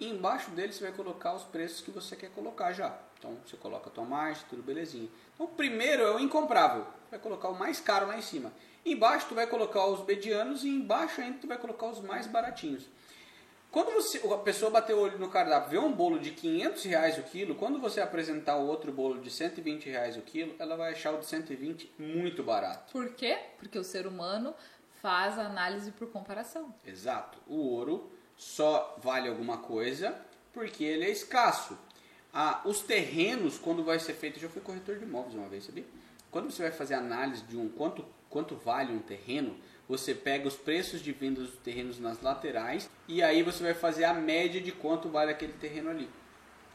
E 0.00 0.08
embaixo 0.08 0.50
dele 0.50 0.72
você 0.72 0.82
vai 0.84 0.92
colocar 0.92 1.34
os 1.34 1.44
preços 1.44 1.80
que 1.80 1.90
você 1.90 2.16
quer 2.16 2.30
colocar 2.30 2.72
já. 2.72 2.98
Então 3.18 3.36
você 3.46 3.56
coloca 3.56 3.88
a 3.88 3.92
tua 3.92 4.04
margem, 4.04 4.44
tudo 4.50 4.62
belezinha. 4.62 5.08
Então 5.34 5.46
o 5.46 5.48
primeiro 5.48 6.02
é 6.02 6.14
o 6.14 6.18
incomprável. 6.18 6.86
Vai 7.10 7.18
colocar 7.18 7.48
o 7.48 7.58
mais 7.58 7.80
caro 7.80 8.06
lá 8.06 8.18
em 8.18 8.22
cima. 8.22 8.52
Embaixo 8.84 9.26
tu 9.28 9.34
vai 9.34 9.46
colocar 9.46 9.86
os 9.86 10.04
medianos 10.04 10.62
e 10.64 10.68
embaixo 10.68 11.20
ainda 11.20 11.38
tu 11.38 11.46
vai 11.46 11.56
colocar 11.56 11.86
os 11.86 12.00
mais 12.00 12.26
baratinhos. 12.26 12.88
Quando 13.74 13.92
você, 13.92 14.20
a 14.32 14.38
pessoa 14.38 14.70
bater 14.70 14.94
o 14.94 15.00
olho 15.00 15.18
no 15.18 15.28
cardápio, 15.28 15.70
vê 15.70 15.78
um 15.78 15.90
bolo 15.90 16.20
de 16.20 16.30
500 16.30 16.84
reais 16.84 17.18
o 17.18 17.24
quilo, 17.24 17.56
quando 17.56 17.80
você 17.80 18.00
apresentar 18.00 18.56
o 18.56 18.68
outro 18.68 18.92
bolo 18.92 19.20
de 19.20 19.28
120 19.28 19.90
reais 19.90 20.16
o 20.16 20.20
quilo, 20.20 20.54
ela 20.60 20.76
vai 20.76 20.92
achar 20.92 21.12
o 21.12 21.18
de 21.18 21.26
120 21.26 21.92
muito 21.98 22.44
barato. 22.44 22.92
Por 22.92 23.14
quê? 23.14 23.36
Porque 23.58 23.76
o 23.76 23.82
ser 23.82 24.06
humano 24.06 24.54
faz 25.02 25.40
análise 25.40 25.90
por 25.90 26.08
comparação. 26.08 26.72
Exato. 26.86 27.36
O 27.48 27.56
ouro 27.56 28.12
só 28.36 28.96
vale 29.02 29.28
alguma 29.28 29.58
coisa 29.58 30.14
porque 30.52 30.84
ele 30.84 31.04
é 31.04 31.10
escasso. 31.10 31.76
Ah, 32.32 32.60
os 32.64 32.80
terrenos, 32.80 33.58
quando 33.58 33.84
vai 33.84 33.98
ser 33.98 34.14
feito, 34.14 34.40
já 34.40 34.48
fui 34.48 34.60
corretor 34.60 34.96
de 34.96 35.04
imóveis 35.04 35.34
uma 35.34 35.48
vez, 35.48 35.64
sabia? 35.64 35.84
Quando 36.30 36.50
você 36.50 36.62
vai 36.62 36.72
fazer 36.72 36.94
análise 36.94 37.42
de 37.44 37.56
um 37.56 37.68
quanto, 37.68 38.04
quanto 38.28 38.56
vale 38.56 38.92
um 38.92 38.98
terreno, 38.98 39.56
você 39.88 40.14
pega 40.14 40.48
os 40.48 40.56
preços 40.56 41.00
de 41.00 41.12
venda 41.12 41.40
dos 41.40 41.56
terrenos 41.58 42.00
nas 42.00 42.20
laterais 42.20 42.90
e 43.06 43.22
aí 43.22 43.42
você 43.42 43.62
vai 43.62 43.74
fazer 43.74 44.04
a 44.04 44.14
média 44.14 44.60
de 44.60 44.72
quanto 44.72 45.08
vale 45.08 45.30
aquele 45.30 45.52
terreno 45.52 45.90
ali. 45.90 46.08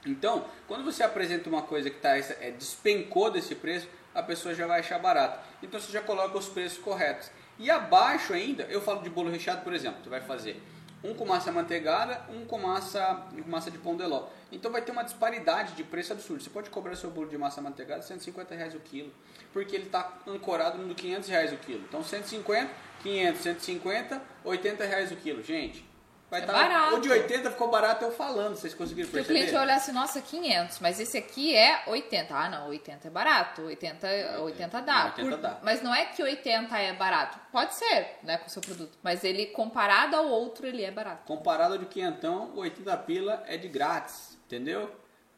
Então, 0.06 0.46
quando 0.68 0.86
você 0.86 1.04
apresenta 1.04 1.50
uma 1.50 1.64
coisa 1.64 1.90
que 1.90 2.00
tá, 2.00 2.18
é, 2.18 2.52
despencou 2.52 3.30
desse 3.30 3.56
preço, 3.56 3.88
a 4.16 4.24
pessoa 4.24 4.56
já 4.56 4.66
vai 4.66 4.80
achar 4.80 4.98
barato. 5.00 5.40
Então 5.62 5.80
você 5.80 5.92
já 5.92 6.02
coloca 6.02 6.38
os 6.38 6.48
preços 6.48 6.78
corretos. 6.78 7.30
E 7.58 7.70
abaixo 7.70 8.34
ainda, 8.34 8.64
eu 8.64 8.80
falo 8.80 9.02
de 9.02 9.10
bolo 9.10 9.30
recheado, 9.30 9.62
por 9.62 9.74
exemplo, 9.74 10.02
você 10.02 10.10
vai 10.10 10.22
fazer 10.22 10.62
um 11.04 11.14
com 11.14 11.26
massa 11.26 11.52
manteigada, 11.52 12.22
um 12.30 12.46
com 12.46 12.58
massa, 12.58 13.28
com 13.32 13.50
massa 13.50 13.72
de 13.72 13.78
pão 13.78 13.96
de 13.96 14.04
ló. 14.04 14.28
Então 14.52 14.72
vai 14.72 14.82
ter 14.82 14.92
uma 14.92 15.04
disparidade 15.04 15.74
de 15.74 15.84
preço 15.84 16.12
absurdo. 16.14 16.44
Você 16.44 16.50
pode 16.50 16.70
cobrar 16.70 16.96
seu 16.96 17.10
bolo 17.10 17.28
de 17.28 17.38
massa 17.38 17.62
manteigada 17.62 18.02
150 18.02 18.56
reais 18.56 18.76
o 18.76 18.80
quilo, 18.80 19.12
porque 19.54 19.76
ele 19.76 19.86
está 19.86 20.20
ancorado 20.28 20.78
no 20.78 20.94
500 20.94 21.30
reais 21.30 21.54
o 21.54 21.58
quilo. 21.58 21.84
Então 21.88 22.04
150, 22.04 22.72
500, 23.02 23.42
150, 23.42 24.22
80 24.44 24.86
reais 24.86 25.12
o 25.12 25.16
quilo. 25.16 25.44
Gente, 25.44 25.89
vai 26.30 26.42
É 26.42 26.44
estar... 26.44 26.54
barato. 26.54 26.96
O 26.96 27.00
de 27.02 27.10
80 27.10 27.52
ficou 27.52 27.70
barato 27.70 28.06
eu 28.06 28.12
falando, 28.12 28.56
vocês 28.56 28.74
conseguiram 28.74 29.10
Porque 29.10 29.22
o 29.22 29.26
perceber? 29.26 29.48
cliente 29.48 29.62
olhar 29.64 29.76
assim, 29.76 29.92
nossa, 29.92 30.22
500, 30.22 30.80
mas 30.80 31.00
esse 31.00 31.18
aqui 31.18 31.56
é 31.56 31.84
80. 31.88 32.36
Ah, 32.36 32.50
não, 32.50 32.68
80 32.70 33.08
é 33.08 33.12
barato, 33.12 33.62
80, 33.64 34.08
80 34.42 34.82
dá. 34.82 35.06
80 35.06 35.30
Por- 35.30 35.38
dá. 35.38 35.60
Mas 35.64 35.82
não 35.82 35.94
é 35.94 36.06
que 36.06 36.22
80 36.22 36.78
é 36.78 36.94
barato. 36.94 37.40
Pode 37.52 37.74
ser, 37.76 38.18
né, 38.24 38.38
com 38.38 38.48
o 38.48 38.50
seu 38.50 38.62
produto. 38.62 38.98
Mas 39.04 39.24
ele, 39.24 39.48
comparado 39.48 40.16
ao 40.16 40.28
outro, 40.28 40.66
ele 40.68 40.84
é 40.84 40.92
barato. 40.92 41.24
Comparado 41.26 41.74
ao 41.74 41.80
de 41.80 41.86
quinhentão, 41.86 42.52
o 42.56 42.60
80 42.60 42.96
pila 42.98 43.44
é 43.48 43.58
de 43.58 43.68
grátis, 43.68 44.38
entendeu? 44.46 44.90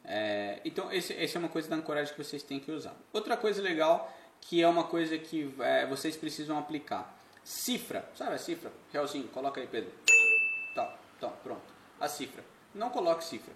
É, 0.03 0.60
então, 0.65 0.91
esse, 0.91 1.13
essa 1.13 1.38
é 1.38 1.39
uma 1.39 1.50
coisa 1.50 1.69
da 1.69 1.75
ancoragem 1.75 2.13
que 2.13 2.24
vocês 2.24 2.41
têm 2.43 2.60
que 2.60 2.71
usar. 2.71 2.95
Outra 3.13 3.38
coisa 3.38 3.62
legal, 3.62 4.12
que 4.41 4.62
é 4.62 4.67
uma 4.67 4.83
coisa 4.86 5.17
que 5.17 5.53
é, 5.60 5.86
vocês 5.86 6.17
precisam 6.17 6.57
aplicar. 6.57 7.17
Cifra, 7.43 8.07
sabe 8.15 8.33
a 8.36 8.38
cifra? 8.38 8.71
Realzinho, 8.91 9.27
coloca 9.27 9.60
aí, 9.62 9.67
Pedro. 9.67 9.91
Então, 11.21 11.31
pronto. 11.43 11.61
A 11.99 12.07
cifra. 12.07 12.43
Não 12.73 12.89
coloque 12.89 13.23
cifra. 13.23 13.53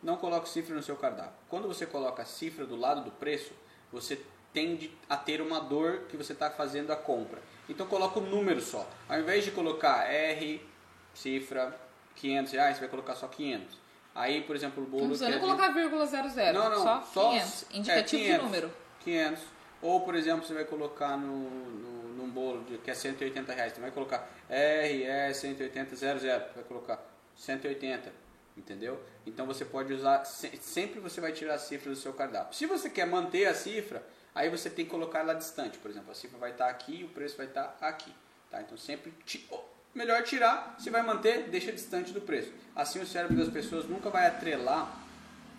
Não 0.00 0.16
coloque 0.16 0.48
cifra 0.48 0.72
no 0.72 0.82
seu 0.84 0.94
cardápio. 0.94 1.32
Quando 1.48 1.66
você 1.66 1.84
coloca 1.84 2.22
a 2.22 2.24
cifra 2.24 2.64
do 2.64 2.76
lado 2.76 3.02
do 3.02 3.10
preço, 3.10 3.52
você 3.90 4.20
tende 4.52 4.96
a 5.08 5.16
ter 5.16 5.40
uma 5.40 5.58
dor 5.60 6.02
que 6.08 6.16
você 6.16 6.32
está 6.32 6.48
fazendo 6.48 6.92
a 6.92 6.96
compra. 6.96 7.42
Então 7.68 7.86
coloca 7.88 8.20
o 8.20 8.22
número 8.22 8.60
só. 8.60 8.88
Ao 9.08 9.18
invés 9.18 9.44
de 9.44 9.50
colocar 9.50 10.04
R, 10.08 10.64
cifra, 11.12 11.76
500 12.14 12.52
reais, 12.52 12.76
você 12.76 12.80
vai 12.82 12.88
colocar 12.90 13.16
só 13.16 13.26
500. 13.26 13.76
Aí, 14.14 14.42
por 14.42 14.54
exemplo, 14.54 14.84
o 14.84 14.86
bolo 14.86 15.02
Não 15.02 15.08
precisa 15.08 15.26
é 15.26 15.30
nem 15.30 15.40
de- 15.40 15.44
colocar 15.44 15.70
vírgula 15.70 16.06
zero 16.06 16.28
zero, 16.28 16.56
não, 16.58 16.70
não, 16.70 16.82
só, 16.82 17.00
só 17.12 17.30
500. 17.30 17.62
é, 17.72 17.76
Indicativo 17.78 18.22
500, 18.22 18.36
de 18.38 18.44
número. 18.44 18.70
500. 19.00 19.42
Ou, 19.80 20.00
por 20.02 20.14
exemplo, 20.14 20.46
você 20.46 20.54
vai 20.54 20.64
colocar 20.66 21.16
no, 21.16 21.50
no, 21.50 22.01
num 22.22 22.30
bolo 22.30 22.64
de, 22.64 22.78
que 22.78 22.90
é 22.90 22.94
180 22.94 23.52
reais. 23.52 23.72
Você 23.72 23.80
vai 23.80 23.90
colocar 23.90 24.28
RE 24.48 25.34
180 25.34 25.96
00. 25.96 26.18
Vai 26.54 26.64
colocar 26.64 27.02
180. 27.36 28.12
Entendeu? 28.56 29.02
Então 29.26 29.46
você 29.46 29.64
pode 29.64 29.92
usar. 29.92 30.24
se- 30.24 30.56
Sempre 30.60 31.00
você 31.00 31.20
vai 31.20 31.32
tirar 31.32 31.54
a 31.54 31.58
cifra 31.58 31.90
do 31.90 31.96
seu 31.96 32.12
cardápio. 32.12 32.54
Se 32.54 32.66
você 32.66 32.90
quer 32.90 33.06
manter 33.06 33.46
a 33.46 33.54
cifra, 33.54 34.02
aí 34.34 34.48
você 34.50 34.68
tem 34.68 34.84
que 34.84 34.90
colocar 34.90 35.20
ela 35.20 35.34
distante. 35.34 35.78
Por 35.78 35.90
exemplo, 35.90 36.10
a 36.10 36.14
cifra 36.14 36.38
vai 36.38 36.50
estar 36.50 36.68
aqui 36.68 37.00
e 37.00 37.04
o 37.04 37.08
preço 37.08 37.36
vai 37.36 37.46
estar 37.46 37.76
aqui. 37.80 38.12
Tá? 38.50 38.60
Então 38.60 38.76
sempre. 38.76 39.12
ti- 39.24 39.46
oh, 39.50 39.60
Melhor 39.94 40.22
tirar, 40.22 40.76
se 40.78 40.88
vai 40.88 41.02
manter, 41.02 41.50
deixa 41.50 41.70
distante 41.70 42.12
do 42.12 42.20
preço. 42.22 42.50
Assim 42.74 42.98
o 43.00 43.06
cérebro 43.06 43.36
das 43.36 43.48
pessoas 43.50 43.84
nunca 43.86 44.08
vai 44.08 44.26
atrelar 44.26 44.90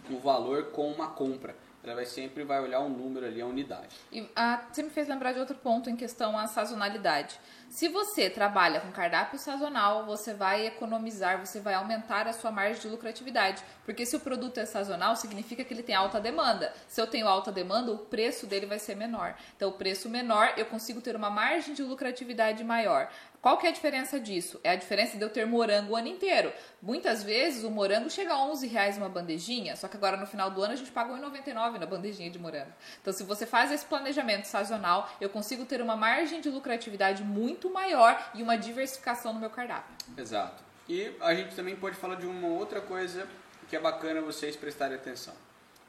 o 0.10 0.18
valor 0.18 0.72
com 0.72 0.92
uma 0.92 1.12
compra. 1.12 1.56
Ela 1.84 1.96
vai 1.96 2.06
sempre 2.06 2.44
vai 2.44 2.62
olhar 2.62 2.80
um 2.80 2.88
número 2.88 3.26
ali, 3.26 3.42
a 3.42 3.46
unidade. 3.46 3.96
E 4.12 4.30
ah, 4.36 4.64
você 4.72 4.82
me 4.82 4.90
fez 4.90 5.08
lembrar 5.08 5.34
de 5.34 5.40
outro 5.40 5.56
ponto 5.56 5.90
em 5.90 5.96
questão 5.98 6.38
à 6.38 6.48
sazonalidade. 6.48 7.38
Se 7.70 7.90
você 7.90 8.30
trabalha 8.30 8.80
com 8.80 8.92
cardápio 8.92 9.38
sazonal, 9.38 10.06
você 10.06 10.34
vai 10.34 10.68
economizar, 10.68 11.46
você 11.46 11.60
vai 11.60 11.74
aumentar 11.74 12.28
a 12.28 12.32
sua 12.32 12.52
margem 12.52 12.82
de 12.82 12.88
lucratividade. 12.88 13.62
Porque 13.84 14.06
se 14.06 14.16
o 14.16 14.20
produto 14.20 14.60
é 14.60 14.66
sazonal, 14.66 15.16
significa 15.16 15.64
que 15.64 15.74
ele 15.74 15.84
tem 15.84 15.96
alta 15.96 16.22
demanda. 16.22 16.72
Se 16.88 17.02
eu 17.02 17.08
tenho 17.08 17.28
alta 17.28 17.52
demanda, 17.52 17.92
o 17.92 17.98
preço 17.98 18.48
dele 18.48 18.66
vai 18.66 18.80
ser 18.80 18.96
menor. 18.96 19.36
Então, 19.58 19.70
o 19.70 19.74
preço 19.74 20.08
menor, 20.08 20.54
eu 20.56 20.68
consigo 20.68 21.02
ter 21.02 21.16
uma 21.16 21.30
margem 21.30 21.74
de 21.74 21.84
lucratividade 21.84 22.64
maior. 22.64 23.10
Qual 23.44 23.58
que 23.58 23.68
é 23.68 23.72
a 23.72 23.74
diferença 23.74 24.18
disso? 24.22 24.58
É 24.64 24.70
a 24.70 24.76
diferença 24.78 25.18
de 25.18 25.22
eu 25.22 25.30
ter 25.30 25.46
morango 25.46 25.92
o 25.92 25.96
ano 25.98 26.08
inteiro. 26.08 26.54
Muitas 26.82 27.22
vezes 27.22 27.66
o 27.66 27.70
morango 27.70 28.10
chega 28.10 28.32
a 28.32 28.42
11 28.42 28.68
reais 28.68 28.98
uma 28.98 29.10
bandejinha, 29.10 29.76
só 29.76 29.90
que 29.90 29.98
agora 29.98 30.16
no 30.16 30.26
final 30.26 30.50
do 30.50 30.64
ano 30.64 30.72
a 30.72 30.76
gente 30.78 30.92
paga 30.92 31.14
1,99 31.14 31.78
na 31.78 31.86
bandejinha 31.86 32.30
de 32.30 32.40
morango. 32.40 32.72
Então 33.02 33.12
se 33.12 33.22
você 33.22 33.46
faz 33.46 33.70
esse 33.70 33.84
planejamento 33.84 34.46
sazonal, 34.46 35.10
eu 35.20 35.30
consigo 35.30 35.66
ter 35.66 35.82
uma 35.82 35.98
margem 35.98 36.40
de 36.40 36.50
lucratividade 36.50 37.22
muito 37.22 37.70
maior 37.70 38.32
e 38.34 38.42
uma 38.42 38.58
diversificação 38.58 39.34
no 39.34 39.42
meu 39.42 39.50
cardápio. 39.50 39.94
Exato. 40.18 40.64
E 40.88 41.14
a 41.20 41.36
gente 41.36 41.54
também 41.54 41.76
pode 41.76 41.98
falar 41.98 42.16
de 42.16 42.26
uma 42.26 42.48
outra 42.48 42.80
coisa 42.80 43.28
que 43.68 43.76
é 43.76 43.80
bacana 43.80 44.22
vocês 44.22 44.56
prestarem 44.56 44.96
atenção. 44.96 45.34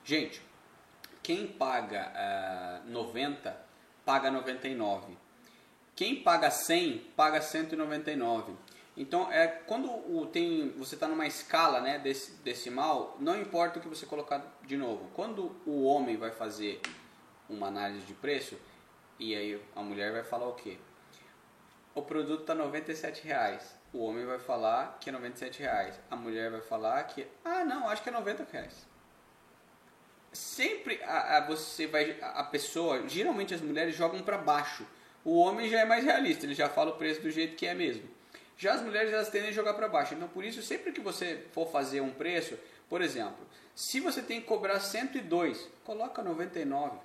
Gente, 0.05 0.43
quem 1.23 1.47
paga 1.47 2.11
ah, 2.17 2.81
90, 2.85 3.57
paga 4.05 4.29
99. 4.29 5.23
Quem 5.97 6.23
paga 6.23 6.51
100, 6.51 6.99
paga 7.17 7.41
199. 7.41 8.53
Então, 8.97 9.31
é 9.31 9.47
quando 9.47 9.89
o, 9.91 10.27
tem, 10.27 10.71
você 10.79 10.95
está 10.95 11.09
numa 11.09 11.27
escala 11.27 11.81
né, 11.81 11.99
desse, 11.99 12.33
decimal, 12.43 13.17
não 13.19 13.41
importa 13.41 13.79
o 13.79 13.83
que 13.83 13.89
você 13.89 14.07
colocar 14.07 14.41
de 14.63 14.77
novo. 14.77 15.11
Quando 15.15 15.55
o 15.67 15.85
homem 15.85 16.17
vai 16.17 16.31
fazer 16.31 16.81
uma 17.49 17.67
análise 17.69 18.07
de 18.07 18.15
preço, 18.15 18.57
e 19.19 19.35
aí 19.35 19.61
a 19.75 19.83
mulher 19.83 20.13
vai 20.13 20.23
falar 20.23 20.49
o 20.49 20.55
quê? 20.55 20.79
O 21.95 22.03
produto 22.03 22.41
está 22.43 22.55
97 22.55 23.25
reais. 23.25 23.77
O 23.93 24.05
homem 24.05 24.25
vai 24.27 24.39
falar 24.39 24.99
que 25.01 25.09
é 25.09 25.13
97 25.13 25.61
reais. 25.61 25.99
A 26.11 26.17
mulher 26.17 26.51
vai 26.51 26.61
falar 26.61 27.03
que, 27.05 27.27
ah, 27.45 27.65
não, 27.65 27.89
acho 27.89 28.03
que 28.03 28.09
é 28.09 28.13
90 28.13 28.47
reais. 28.51 28.87
Sempre 30.33 31.01
a, 31.05 31.37
a- 31.39 31.41
você 31.47 31.87
vai, 31.87 32.17
a 32.21 32.43
pessoa, 32.45 33.09
geralmente 33.09 33.55
as 33.55 33.61
mulheres 33.61 33.95
jogam 33.95 34.21
para 34.23 34.37
baixo. 34.39 34.85
O 35.25 35.39
homem 35.39 35.69
já 35.71 35.81
é 35.81 35.85
mais 35.85 36.05
realista, 36.05 36.45
ele 36.45 36.55
já 36.55 36.69
fala 36.69 36.91
o 36.91 36.97
preço 36.97 37.23
do 37.23 37.31
jeito 37.31 37.57
que 37.57 37.67
é 37.67 37.75
mesmo. 37.75 38.03
Já 38.57 38.75
as 38.75 38.83
mulheres 38.83 39.13
elas 39.13 39.31
tendem 39.31 39.49
a 39.49 39.53
jogar 39.53 39.75
para 39.75 39.89
baixo. 39.89 40.15
Então 40.15 40.29
por 40.29 40.45
isso 40.45 40.63
sempre 40.63 40.93
que 40.93 41.01
você 41.01 41.45
for 41.53 41.71
fazer 41.71 42.01
um 42.01 42.11
preço, 42.11 42.57
por 42.89 43.01
exemplo, 43.01 43.47
se 43.75 44.01
você 44.01 44.23
tem 44.23 44.41
que 44.41 44.47
cobrar 44.47 44.79
102, 44.81 45.69
coloca 45.83 46.23
99. 46.23 46.99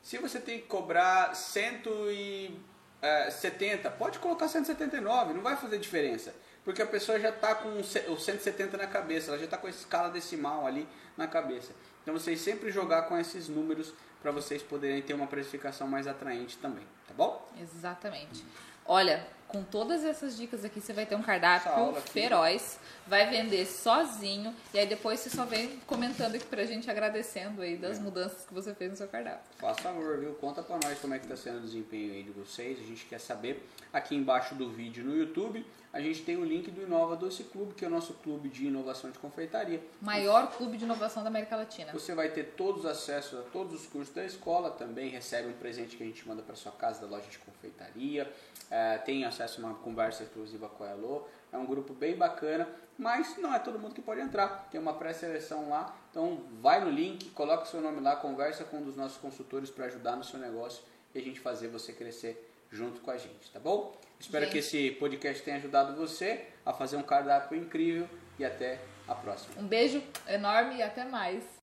Se 0.00 0.16
você 0.18 0.38
tem 0.38 0.60
que 0.60 0.66
cobrar 0.66 1.34
170, 1.34 3.90
pode 3.92 4.18
colocar 4.18 4.48
179, 4.48 5.34
não 5.34 5.42
vai 5.42 5.56
fazer 5.56 5.78
diferença. 5.78 6.34
Porque 6.64 6.80
a 6.80 6.86
pessoa 6.86 7.20
já 7.20 7.28
está 7.28 7.54
com 7.54 7.78
o 7.78 7.84
ce- 7.84 8.06
o 8.08 8.18
170 8.18 8.78
na 8.78 8.86
cabeça, 8.86 9.30
ela 9.30 9.38
já 9.38 9.44
está 9.44 9.58
com 9.58 9.66
a 9.66 9.70
escala 9.70 10.08
decimal 10.08 10.66
ali 10.66 10.88
na 11.16 11.26
cabeça. 11.26 11.72
Então 12.02 12.14
vocês 12.14 12.40
sempre 12.40 12.70
jogar 12.70 13.02
com 13.02 13.18
esses 13.18 13.48
números 13.48 13.92
para 14.24 14.32
vocês 14.32 14.62
poderem 14.62 15.02
ter 15.02 15.12
uma 15.12 15.26
precificação 15.26 15.86
mais 15.86 16.06
atraente 16.06 16.56
também, 16.56 16.82
tá 17.06 17.12
bom? 17.14 17.46
Exatamente. 17.60 18.42
Olha, 18.86 19.22
com 19.54 19.62
todas 19.62 20.04
essas 20.04 20.36
dicas 20.36 20.64
aqui, 20.64 20.80
você 20.80 20.92
vai 20.92 21.06
ter 21.06 21.14
um 21.14 21.22
cardápio 21.22 21.94
feroz, 22.02 22.76
vai 23.06 23.30
vender 23.30 23.64
sozinho, 23.66 24.52
e 24.72 24.78
aí 24.80 24.86
depois 24.86 25.20
você 25.20 25.30
só 25.30 25.44
vem 25.44 25.78
comentando 25.86 26.34
aqui 26.34 26.44
pra 26.44 26.64
gente, 26.64 26.90
agradecendo 26.90 27.62
aí 27.62 27.76
das 27.76 27.98
É. 27.98 28.00
mudanças 28.00 28.44
que 28.44 28.52
você 28.52 28.74
fez 28.74 28.90
no 28.90 28.96
seu 28.96 29.06
cardápio. 29.06 29.44
Faz 29.58 29.78
favor, 29.78 30.18
viu? 30.18 30.34
Conta 30.34 30.60
pra 30.60 30.76
nós 30.82 30.98
como 30.98 31.14
é 31.14 31.20
que 31.20 31.28
tá 31.28 31.36
sendo 31.36 31.58
o 31.58 31.60
desempenho 31.60 32.14
aí 32.14 32.24
de 32.24 32.32
vocês. 32.32 32.80
A 32.80 32.82
gente 32.82 33.04
quer 33.04 33.20
saber. 33.20 33.64
Aqui 33.92 34.16
embaixo 34.16 34.56
do 34.56 34.68
vídeo 34.68 35.04
no 35.04 35.16
YouTube, 35.16 35.64
a 35.92 36.00
gente 36.00 36.22
tem 36.22 36.36
o 36.36 36.44
link 36.44 36.68
do 36.72 36.82
Inova 36.82 37.14
Doce 37.14 37.44
Clube, 37.44 37.74
que 37.74 37.84
é 37.84 37.88
o 37.88 37.90
nosso 37.90 38.12
clube 38.14 38.48
de 38.48 38.66
inovação 38.66 39.08
de 39.12 39.20
confeitaria. 39.20 39.80
Maior 40.00 40.50
clube 40.50 40.76
de 40.76 40.82
inovação 40.84 41.22
da 41.22 41.28
América 41.28 41.54
Latina. 41.54 41.92
Você 41.92 42.12
vai 42.12 42.28
ter 42.30 42.54
todos 42.56 42.80
os 42.80 42.86
acessos 42.90 43.38
a 43.38 43.42
todos 43.42 43.72
os 43.82 43.86
cursos 43.86 44.12
da 44.12 44.24
escola, 44.24 44.72
também 44.72 45.10
recebe 45.10 45.46
um 45.48 45.52
presente 45.52 45.96
que 45.96 46.02
a 46.02 46.06
gente 46.06 46.26
manda 46.26 46.42
para 46.42 46.56
sua 46.56 46.72
casa 46.72 47.02
da 47.02 47.06
loja 47.06 47.28
de 47.30 47.38
confeitaria, 47.38 48.28
eh, 48.68 48.98
tem 48.98 49.24
acesso 49.24 49.43
a 49.44 49.58
uma 49.58 49.74
conversa 49.74 50.22
exclusiva 50.22 50.68
com 50.68 50.84
a 50.84 50.90
Elo, 50.90 51.28
é 51.52 51.56
um 51.56 51.66
grupo 51.66 51.92
bem 51.92 52.16
bacana, 52.16 52.68
mas 52.98 53.36
não 53.38 53.54
é 53.54 53.58
todo 53.58 53.78
mundo 53.78 53.94
que 53.94 54.02
pode 54.02 54.20
entrar, 54.20 54.68
tem 54.70 54.80
uma 54.80 54.94
pré-seleção 54.94 55.68
lá, 55.68 55.94
então 56.10 56.40
vai 56.60 56.82
no 56.84 56.90
link, 56.90 57.30
coloca 57.30 57.64
seu 57.66 57.80
nome 57.80 58.00
lá, 58.00 58.16
conversa 58.16 58.64
com 58.64 58.78
um 58.78 58.82
dos 58.82 58.96
nossos 58.96 59.18
consultores 59.18 59.70
para 59.70 59.86
ajudar 59.86 60.16
no 60.16 60.24
seu 60.24 60.38
negócio 60.38 60.82
e 61.14 61.18
a 61.18 61.22
gente 61.22 61.40
fazer 61.40 61.68
você 61.68 61.92
crescer 61.92 62.50
junto 62.70 63.00
com 63.00 63.10
a 63.10 63.16
gente, 63.16 63.50
tá 63.52 63.60
bom? 63.60 63.94
Espero 64.18 64.44
Gente. 64.46 64.52
que 64.52 64.58
esse 64.58 64.90
podcast 64.92 65.42
tenha 65.42 65.58
ajudado 65.58 65.94
você 65.94 66.46
a 66.64 66.72
fazer 66.72 66.96
um 66.96 67.02
cardápio 67.02 67.56
incrível 67.56 68.08
e 68.38 68.44
até 68.44 68.80
a 69.06 69.14
próxima. 69.14 69.60
Um 69.60 69.66
beijo 69.66 70.02
enorme 70.26 70.76
e 70.76 70.82
até 70.82 71.04
mais. 71.04 71.44